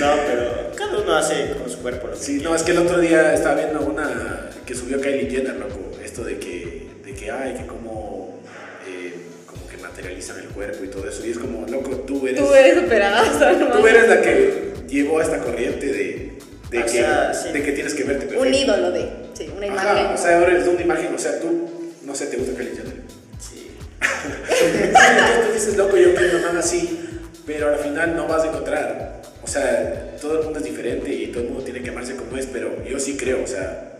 [0.00, 2.44] no, pero cada uno hace con su cuerpo lo que Sí, quiere.
[2.44, 6.24] no, es que el otro día estaba viendo una que subió Kylie Jenner, loco, esto
[6.24, 8.40] de que, de que ay, que como,
[8.88, 9.14] eh,
[9.46, 12.54] como que materializan el cuerpo y todo eso, y es como, loco, tú eres, Tú
[12.54, 16.38] eres superada, o sea, no tú eres la que llevó a esta corriente de,
[16.70, 17.52] de, que, sea, sí.
[17.52, 18.48] de que tienes que verte perfecto.
[18.48, 19.88] Un ídolo de, sí, una imagen.
[19.88, 21.68] Ajá, o sea, ahora eres una imagen, o sea, tú,
[22.04, 23.02] no sé, te gusta Kylie Jenner.
[23.38, 23.70] Sí.
[24.48, 27.00] Sí, tú dices, loco, yo quiero una así,
[27.46, 29.22] pero al final no vas a encontrar.
[29.42, 32.38] O sea, todo el mundo es diferente y todo el mundo tiene que amarse como
[32.38, 33.93] es, pero yo sí creo, o sea,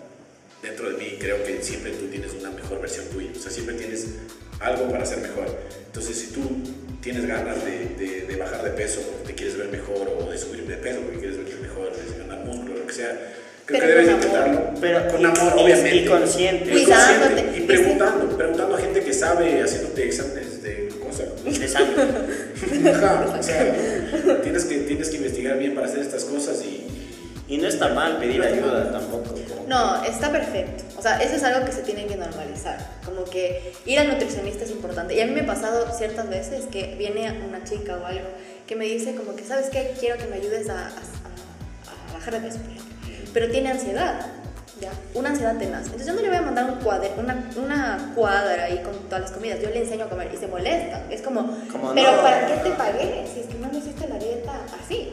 [0.64, 3.74] dentro de mí creo que siempre tú tienes una mejor versión tuya, o sea, siempre
[3.76, 4.06] tienes
[4.60, 5.46] algo para ser mejor.
[5.86, 6.40] Entonces, si tú
[7.00, 10.38] tienes ganas de, de- de bajar de peso porque te quieres ver mejor o de
[10.38, 13.10] subir de peso porque quieres verte mejor, de ganar músculo, lo que sea,
[13.66, 14.70] creo Pero que debes intentarlo.
[14.80, 15.96] Pero con y- amor, obviamente.
[15.96, 16.64] y consciente.
[16.70, 17.34] Y Cuidándote.
[17.34, 21.24] consciente, Y preguntando, preguntando a gente que sabe, haciéndote exámenes de glucosa.
[21.44, 22.02] De sangre.
[23.38, 26.86] O sea, tienes que, tienes que investigar bien para hacer estas cosas y...
[27.46, 29.34] Y no está mal pedir ayuda tampoco.
[29.68, 30.84] No, está perfecto.
[30.98, 32.78] O sea, eso es algo que se tiene que normalizar.
[33.04, 35.14] Como que ir al nutricionista es importante.
[35.14, 38.26] Y a mí me ha pasado ciertas veces que viene una chica o algo
[38.66, 39.94] que me dice como que, ¿sabes qué?
[39.98, 42.58] Quiero que me ayudes a, a- a- a bajar de peso.
[43.32, 44.20] Pero tiene ansiedad,
[44.80, 44.90] ¿ya?
[45.14, 45.84] Una ansiedad tenaz.
[45.86, 49.22] Entonces yo no le voy a mandar un cuader, una, una cuadra ahí con todas
[49.22, 49.60] las comidas.
[49.60, 51.02] Yo le enseño a comer y se molesta.
[51.10, 51.40] Es como,
[51.72, 52.22] Como ¿pero no.
[52.22, 54.52] para qué te pagué si es que no me hiciste la dieta
[54.84, 55.12] así?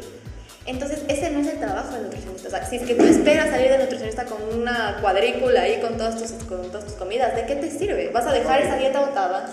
[0.65, 2.47] Entonces, ese no es el trabajo del nutricionista.
[2.47, 5.97] O sea, si es que tú esperas salir del nutricionista con una cuadrícula ahí con
[5.97, 8.09] todas tus, con todas tus comidas, ¿de qué te sirve?
[8.09, 9.47] Vas a dejar esa dieta botada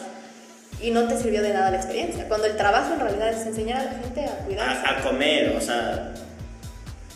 [0.82, 2.28] y no te sirvió de nada la experiencia.
[2.28, 4.86] Cuando el trabajo en realidad es enseñar a la gente a cuidarse.
[4.86, 6.12] a, a comer, o sea,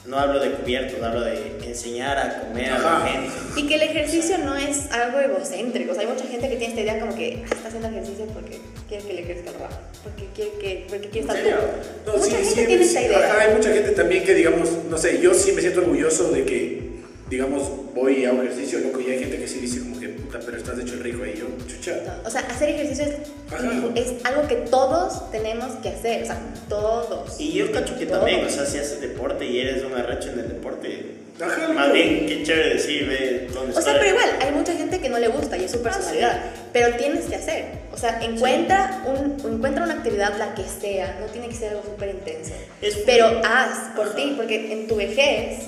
[0.06, 3.30] no hablo de cubiertos, hablo de enseñar a comer a la gente.
[3.56, 5.92] Y que el ejercicio no es algo egocéntrico.
[5.92, 8.26] O sea, hay mucha gente que tiene esta idea como que "Ah, está haciendo ejercicio
[8.34, 12.10] porque quiere que le crezca el rabo, porque quiere, que, porque quiere estar tú.
[12.10, 13.18] No, mucha sí, gente sí, tiene sí, esta idea.
[13.32, 16.44] ajá, hay mucha gente también que, digamos, no sé, yo sí me siento orgulloso de
[16.44, 16.82] que,
[17.30, 20.01] digamos, voy a un ejercicio, loco, y hay gente que sí dice como que,
[20.32, 21.96] puta, pero estás hecho el rico ahí, yo, chucha.
[22.24, 26.22] O sea, hacer ejercicio es, es algo que todos tenemos que hacer.
[26.22, 27.40] O sea, todos.
[27.40, 28.20] Y yo cacho que Todos.
[28.20, 31.92] también, o sea, si haces deporte y eres un arrecho en el deporte, Ajá, más
[31.92, 35.18] bien, qué chévere decir, ve dónde O sea, pero igual, hay mucha gente que no
[35.18, 36.40] le gusta y es su personalidad.
[36.72, 37.64] Pero tienes que hacer.
[37.92, 41.18] O sea, encuentra, un, encuentra una actividad, la que sea.
[41.20, 42.52] No tiene que ser algo súper intenso.
[42.80, 44.16] Es- Pero haz por Ajá.
[44.16, 45.64] ti, porque en tu vejez,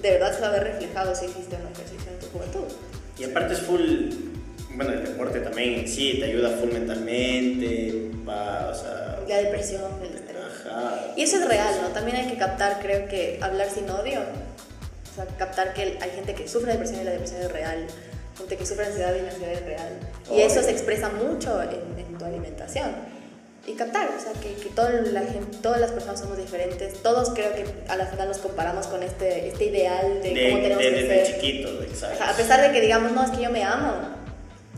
[0.00, 2.64] de verdad se va a ver reflejado si hiciste un ejercicio en tu juventud.
[3.20, 4.08] Y aparte es full,
[4.76, 10.14] bueno, el deporte también sí te ayuda full mentalmente, va, o sea, La depresión, el
[10.14, 10.36] estrés.
[10.66, 11.12] ajá.
[11.16, 11.88] Y eso es real, ¿no?
[11.88, 14.20] También hay que captar, creo que, hablar sin odio.
[14.20, 17.86] O sea, captar que hay gente que sufre depresión y la depresión es real.
[18.38, 19.98] Gente que sufre ansiedad y la ansiedad es real.
[20.32, 22.90] Y eso se expresa mucho en, en tu alimentación.
[23.66, 26.94] Y captar, o sea, que, que toda la gente, todas las personas somos diferentes.
[27.02, 30.62] Todos creo que a la final nos comparamos con este, este ideal de, De, cómo
[30.62, 31.34] tenemos de- que desde ser.
[31.34, 32.24] chiquito, exacto.
[32.24, 33.92] A pesar de que digamos, no, es que yo me amo,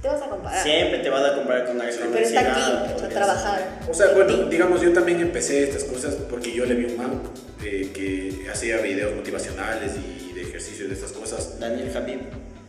[0.03, 0.63] te vas a comparar.
[0.63, 2.09] Siempre te vas a comparar con alguien.
[2.13, 3.79] Pero está aquí, a trabajar.
[3.89, 4.47] O sea, en bueno, ti.
[4.51, 7.23] digamos, yo también empecé estas cosas porque yo le vi un man
[7.65, 11.59] eh, que hacía videos motivacionales y de ejercicio y de estas cosas.
[11.61, 12.21] Daniel Javib.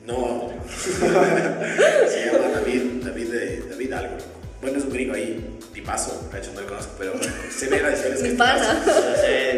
[0.06, 4.16] No, se llama David, David, de, David algo.
[4.64, 7.14] Bueno, es un gringo ahí, tipazo, de hecho no lo conozco, pero
[7.56, 8.16] se ve la diferencia.
[8.16, 8.66] Mi que es tipazo.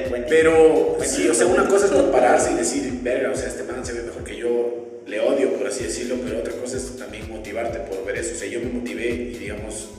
[0.10, 0.26] pana.
[0.28, 3.86] Pero sí, o sea, una cosa es compararse y decir, verga, o sea, este man
[3.86, 7.30] se ve mejor que yo, le odio, por así decirlo, pero otra cosa es también
[7.30, 8.34] motivarte por ver eso.
[8.36, 9.90] O sea, yo me motivé y, digamos,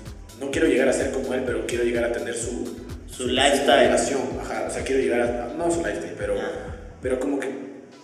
[0.40, 2.76] no quiero llegar a ser como él, pero quiero llegar a tener su,
[3.08, 3.86] Su lifestyle.
[3.86, 4.20] relación.
[4.40, 6.74] Ajá, o sea, quiero llegar a, no su lifestyle, pero, Ah.
[7.00, 7.48] pero como que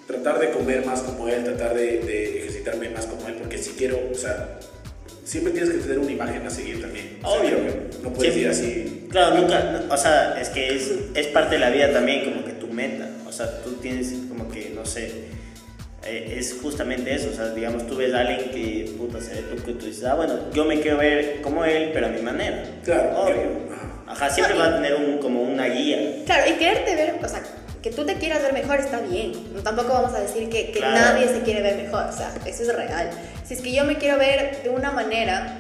[0.07, 3.71] tratar de comer más como él, tratar de, de ejercitarme más como él, porque si
[3.71, 4.61] quiero, o sea,
[5.25, 7.19] siempre tienes que tener una imagen a seguir también.
[7.23, 7.51] O sea, Obvio.
[7.59, 8.41] creo que no puedes Siempre.
[8.43, 9.07] ir así.
[9.11, 12.45] Claro, nunca, no, o sea, es que es, es parte de la vida también, como
[12.45, 13.09] que tu meta.
[13.27, 15.11] O sea, tú tienes como que, no sé,
[16.05, 17.31] eh, es justamente eso.
[17.31, 20.05] O sea, digamos, tú ves a alguien que, puta, se ve tú que tú dices,
[20.05, 22.65] ah, bueno, yo me quiero ver como él, pero a mi manera.
[22.85, 23.51] Claro, Obvio.
[24.07, 24.31] ajá.
[24.31, 26.23] Siempre va a tener un, como una guía.
[26.27, 27.43] Claro, y quererte ver, o sea,
[27.83, 29.33] que tú te quieras ver mejor está bien.
[29.65, 30.95] Tampoco vamos a decir que, que Claro.
[30.95, 33.11] nadie se quiere ver mejor, o sea, eso es real.
[33.45, 35.59] Si es que yo me quiero ver de una manera,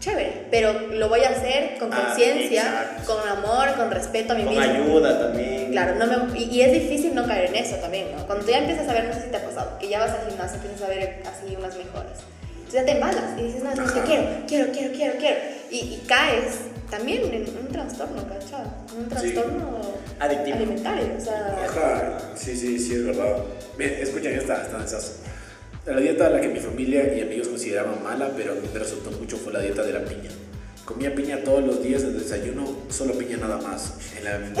[0.00, 4.44] chévere, pero lo voy a hacer con Ah, conciencia, con amor, con respeto a mí
[4.44, 4.72] Con mismo.
[4.74, 5.70] ayuda también.
[5.72, 8.26] Claro, no me, y, y es difícil no caer en eso también, ¿no?
[8.26, 10.10] Cuando tú ya empiezas a ver, no sé si te ha pasado, que ya vas
[10.10, 12.18] al gimnasio, empiezas a ver así unas mejoras.
[12.56, 15.36] Entonces ya te embalas y dices, no, es que quiero, quiero, quiero, quiero, quiero.
[15.70, 16.58] Y, y caes
[16.90, 18.66] también en un trastorno, ¿cachai?
[18.92, 19.32] En un Sí.
[19.32, 19.80] trastorno
[20.18, 20.56] Adictivo.
[20.56, 21.58] alimentario, o sea...
[21.68, 23.36] Ajá, sí, sí, sí, es verdad.
[23.78, 25.12] Bien, escuchen esta, esta densazo.
[25.86, 28.78] La dieta a la que mi familia y amigos consideraban mala, pero a mí me
[28.78, 30.30] resultó mucho fue la dieta de la piña.
[30.84, 33.94] Comía piña todos los días del desayuno, solo piña nada más.
[34.18, 34.60] En la media...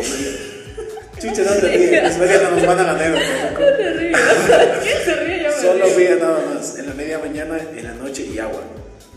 [1.20, 3.50] Chucha, no te ríes, medios no nos mandan la anécdota.
[3.50, 3.62] loco.
[3.76, 4.12] se ríe?
[4.82, 5.42] ¿Quién se ríe?
[5.42, 6.78] Yo me Solo piña nada más.
[6.78, 8.62] En la media mañana, en la noche y agua.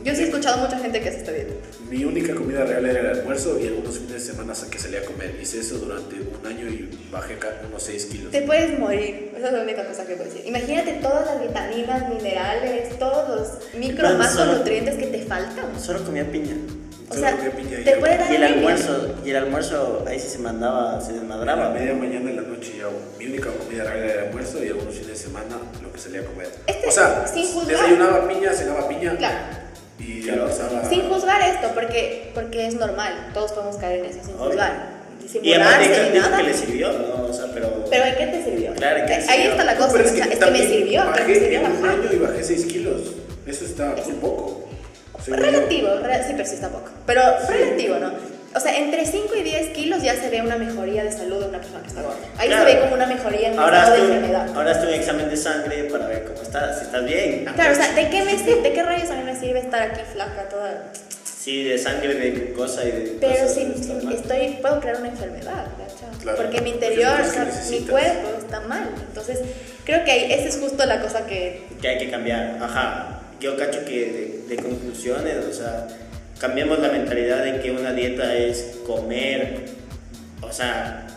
[0.04, 1.54] Yo sí he escuchado mucha gente que hace esta dieta.
[1.90, 5.04] Mi única comida real era el almuerzo y algunos fines de semana que salía a
[5.04, 5.38] comer.
[5.42, 7.38] Hice eso durante un año y bajé
[7.70, 8.32] unos 6 kilos.
[8.32, 10.46] Te puedes morir, esa es la única cosa que puedo decir.
[10.46, 15.80] Imagínate todas las vitaminas, minerales, todos los micro Solo- macronutrientes que te faltan.
[15.80, 16.56] Solo comía piña.
[17.10, 20.04] O Solo sea, comía piña y te puede dar Y el almuerzo, y el almuerzo
[20.08, 21.70] ahí sí se mandaba, se A desmadraba.
[21.70, 23.00] media mañana en la noche y agua.
[23.20, 26.22] Mi única comida real era el almuerzo y algunos fines de semana lo que salía
[26.22, 26.50] a comer.
[26.68, 27.24] Este, o sea,
[27.68, 29.63] desayunaba piña, cenaba piña Claro.
[30.08, 30.24] Y.
[30.90, 34.46] Sin juzgar esto, porque, porque es normal, todos podemos caer en eso, sin Obvio.
[34.48, 34.94] juzgar.
[35.24, 37.26] Y sin Y además dijo, dijo que le sirvió, ¿no?
[37.30, 37.86] O sea, pero...
[37.90, 38.74] Pero ¿en qué te sirvió?
[38.74, 41.06] Claro, ¿qué Ahí está la No, cosa, pero o sea, es, que me sirvió, que
[41.06, 43.02] me bajé sirvió en un año y bajé 6 kilos.
[43.46, 44.70] Eso está muy poco.
[45.28, 46.90] Relativo, re- sí, pero sí está poco.
[47.06, 48.12] Pero relativo, ¿no?
[48.56, 51.50] O sea, entre 5 y 10 kilos ya se ve una mejoría de salud de
[51.50, 52.18] una persona que está gorda.
[52.38, 52.68] Ahí Claro.
[52.68, 54.48] se ve como una mejoría en Ahora estado de un, enfermedad.
[54.56, 57.46] ahora hazte un examen de sangre para ver cómo estás, si estás bien.
[57.56, 60.02] Claro, o sea, ¿de qué, me, ¿de qué rayos a mí me sirve estar aquí
[60.14, 60.92] flaca toda?
[61.40, 65.66] Sí, de sangre, de glucosa y de Pero si, si estoy, puedo crear una enfermedad.
[66.22, 68.88] Claro, Porque mi interior, o sea, mi cuerpo está mal.
[69.10, 69.40] Entonces,
[69.84, 71.66] creo que ahí, esa es justo la cosa que...
[71.82, 72.58] Que hay que cambiar.
[72.62, 73.20] Ajá.
[73.42, 75.86] Yo cacho que de, de conclusiones, o sea,
[76.44, 79.64] cambiemos la mentalidad de que una dieta es comer,
[80.42, 81.08] o sea,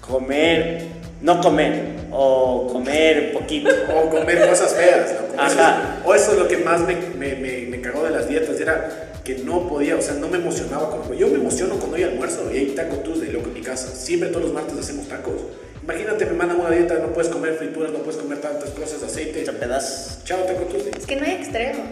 [0.00, 0.86] comer,
[1.20, 3.68] no comer, o comer poquito.
[3.94, 5.42] O comer cosas feas, ¿no?
[5.42, 6.00] Ajá.
[6.06, 9.12] o eso es lo que más me, me, me, me cagó de las dietas, era
[9.22, 11.02] que no podía, o sea, no me emocionaba.
[11.18, 13.94] Yo me emociono cuando hay almuerzo y hay taco Tuesday, loco, en mi casa.
[13.94, 15.34] Siempre todos los martes hacemos tacos.
[15.82, 19.42] Imagínate, me mandan una dieta, no puedes comer frituras, no puedes comer tantas cosas, aceite.
[19.42, 20.22] Hecho pedazos.
[20.24, 20.92] Chao, taco Tuesday.
[20.96, 21.86] Es que no hay extremos.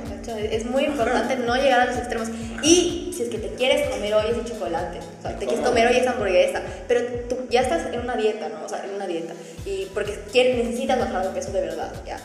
[0.51, 2.29] Es muy importante no llegar a los extremos.
[2.63, 5.89] Y si es que te quieres comer hoy ese chocolate, o sea, te quieres comer
[5.89, 8.65] hoy esa hamburguesa, pero tú ya estás en una dieta, ¿no?
[8.65, 9.33] O sea, en una dieta.
[9.67, 12.19] Y porque quieres, necesitas bajar de peso de verdad, ¿ya?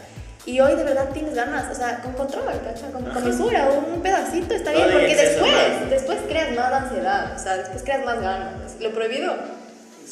[0.46, 2.92] Y hoy de verdad tienes ganas, o sea, con control, ¿cachai?
[2.92, 3.22] Con, con Ajá.
[3.22, 5.90] mesura, un pedacito está bien, en porque exceso, después, ¿no?
[5.90, 8.76] después creas más ansiedad, o sea, después creas más ganas.
[8.80, 9.34] Lo prohibido,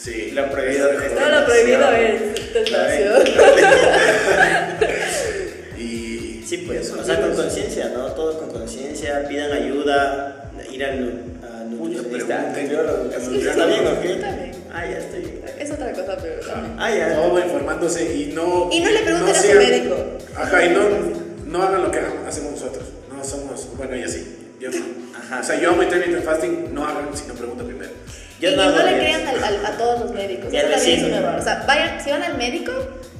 [0.03, 0.31] Sí.
[0.31, 3.23] Lo prohibido es todo lo prohibido es tentación.
[5.77, 8.07] Y Sí, pues, o sea, con conciencia, ¿no?
[8.11, 11.21] Todo con conciencia, pidan ayuda, ir al
[11.69, 14.13] nutricionista, ¿Está bien o qué?
[14.13, 14.51] Está bien.
[14.73, 15.41] Ah, ya estoy.
[15.59, 16.75] Es otra cosa, pero también.
[16.79, 17.15] Ah, ya.
[17.15, 18.69] Todo informándose y no.
[18.71, 19.95] Y no le pregunten a su médico.
[20.35, 20.81] Ajá, y no,
[21.45, 22.83] no hagan lo que hacemos nosotros.
[23.15, 23.67] No somos.
[23.77, 24.37] Bueno, ella sí.
[24.59, 24.77] Yo no.
[25.17, 25.39] Ajá.
[25.39, 27.91] O sea, yo amo intermittent fasting, no hagan si no preguntan primero.
[28.43, 28.99] Yo y no y no le bien.
[28.99, 30.53] crean al- al- a todos los médicos.
[30.53, 31.35] Eso también es un error.
[31.39, 32.71] O sea, vayan, si van al médico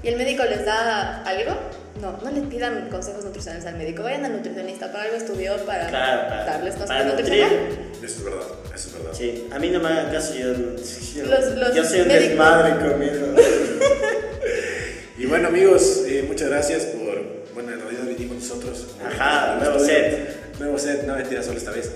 [0.03, 1.55] y el médico les da algo,
[2.01, 4.03] no, no le pidan consejos nutricionales al médico.
[4.03, 7.05] Vayan al nutricionista, para algo estudió para Claro, para- darles nutrir.
[7.05, 7.61] nutricionales.
[8.03, 8.41] Eso es verdad,
[8.75, 9.11] eso es verdad.
[9.13, 12.29] Sí, a mí no me hagan caso, yo, yo, Los- los yo soy un médicos.
[12.29, 13.35] desmadre conmigo.
[15.17, 17.23] Y bueno, amigos, eh, muchas gracias por.
[17.53, 18.87] Bueno, en realidad vinimos nosotros.
[19.05, 20.57] Ajá, nuevo set.
[20.59, 21.91] Nuevo set, no mentira, solo esta vez.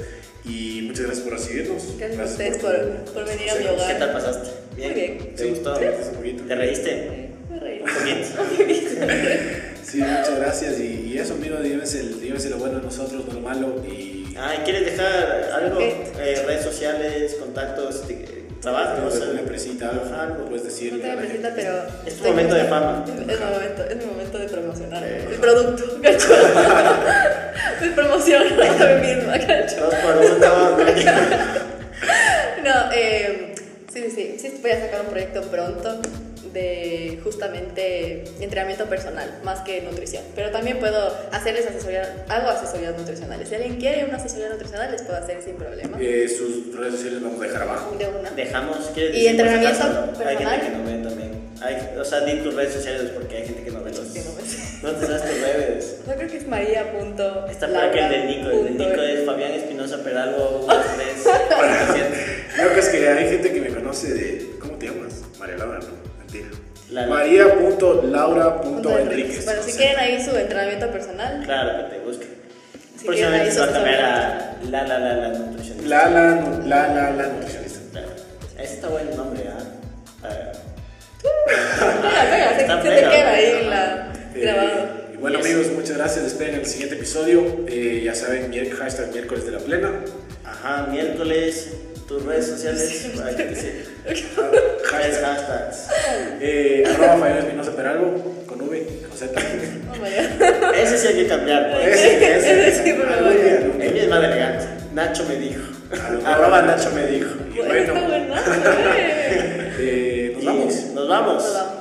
[0.48, 1.84] Y muchas gracias por recibirnos.
[1.98, 3.84] Gracias a ustedes por, por venir a mi consejos.
[3.88, 4.00] ¿Qué hogar.
[4.00, 4.50] tal pasaste?
[4.78, 5.18] Muy bien.
[5.36, 5.74] ¿Te Sí, gustó?
[5.74, 7.30] ¿Te reíste?
[7.50, 7.80] Me reí.
[7.82, 9.04] Un poquito.
[9.88, 10.80] Sí, muchas gracias.
[10.82, 13.82] Y, y eso, llévense, llévense lo bueno de nosotros, no lo malo.
[13.88, 15.80] Y Ay, ¿quieres dejar algo?
[15.80, 19.30] Eh, redes sociales, contactos, de- trabajo, no sé.
[19.30, 20.46] una empresita, algo.
[20.46, 20.94] puedes decir.
[20.94, 21.84] No tengo presita, pero.
[22.06, 23.06] Es tu momento de fama.
[23.08, 26.30] Es mi momento, es mi momento de promocionar el producto, ¿cacho?
[27.82, 29.82] Me promociono a mí misma, ¿cacho?
[29.82, 30.78] Dos por uno.
[32.64, 33.56] No, eh,
[33.94, 36.02] sí, sí, sí, voy a sacar un proyecto pronto
[36.54, 40.24] de justamente entrenamiento personal, más que nutrición.
[40.36, 43.50] Pero también puedo hacerles asesoría, hago asesorías nutricionales.
[43.50, 45.98] Si alguien quiere una asesoría nutricional, les puedo hacer sin problema.
[46.00, 47.96] Eh, sus redes sociales vamos a dejar abajo.
[47.98, 48.32] De una.
[48.32, 50.04] Dejamos, ¿quieres ¿Y entrenamiento acaso?
[50.26, 50.60] Hay personal?
[50.62, 51.38] gente que no ve también.
[51.60, 54.00] Hay, o sea, di tus redes sociales porque hay gente que no ve los.
[54.00, 54.22] Que
[54.84, 55.96] no te sabes tus redes.
[56.08, 56.92] Yo creo que es maría.
[56.92, 58.50] punto Está peor que el de Nico.
[58.52, 62.08] El de Nico es Fabián Espinosa Peralvo 1, 3.
[62.56, 64.57] Creo que es que hay gente que me conoce de.
[67.06, 69.46] María.laura.enríquez.
[69.46, 72.26] Bueno, si quieren ahí su entrenamiento personal, Claro, que te busque.
[72.98, 75.88] Si Próximamente se va a cambiar a La La La La Nutricionista.
[75.88, 77.80] La, la, la, la, la nutricionista.
[77.92, 78.08] Claro.
[78.58, 79.60] Ese está buen nombre, ¿ah?
[81.46, 84.90] Pega, pega, se, te queda ahí la, Eh, grabado.
[85.14, 85.46] y bueno, Yes.
[85.48, 86.26] amigos, muchas gracias.
[86.26, 87.46] Esperen el siguiente episodio.
[87.68, 89.92] Eh, ya saben, hashtag miércoles de la plena.
[90.44, 91.70] Ajá, miércoles,
[92.08, 92.82] tus redes sociales.
[92.90, 93.10] Sé.
[94.06, 94.26] Tres
[94.86, 95.88] Hashtag, hashtags.
[96.40, 99.42] eh, arroba Fabián Espinosa Peralvo con V, con Z.
[99.92, 100.74] Oh.
[100.74, 101.72] Ese sí hay que cambiar.
[101.72, 101.88] pues.
[101.88, 103.32] Ese, ese, Ese sí, por favor.
[103.32, 103.92] El día.
[103.92, 104.66] mío es más elegante.
[104.94, 105.62] Nacho me dijo.
[106.26, 107.30] Arroba Nacho me dijo.
[107.54, 107.94] Y bueno,
[108.96, 109.74] eh.
[109.80, 110.76] eh, nos Y vamos.
[110.94, 111.44] Nos vamos.
[111.44, 111.77] Nos vamos.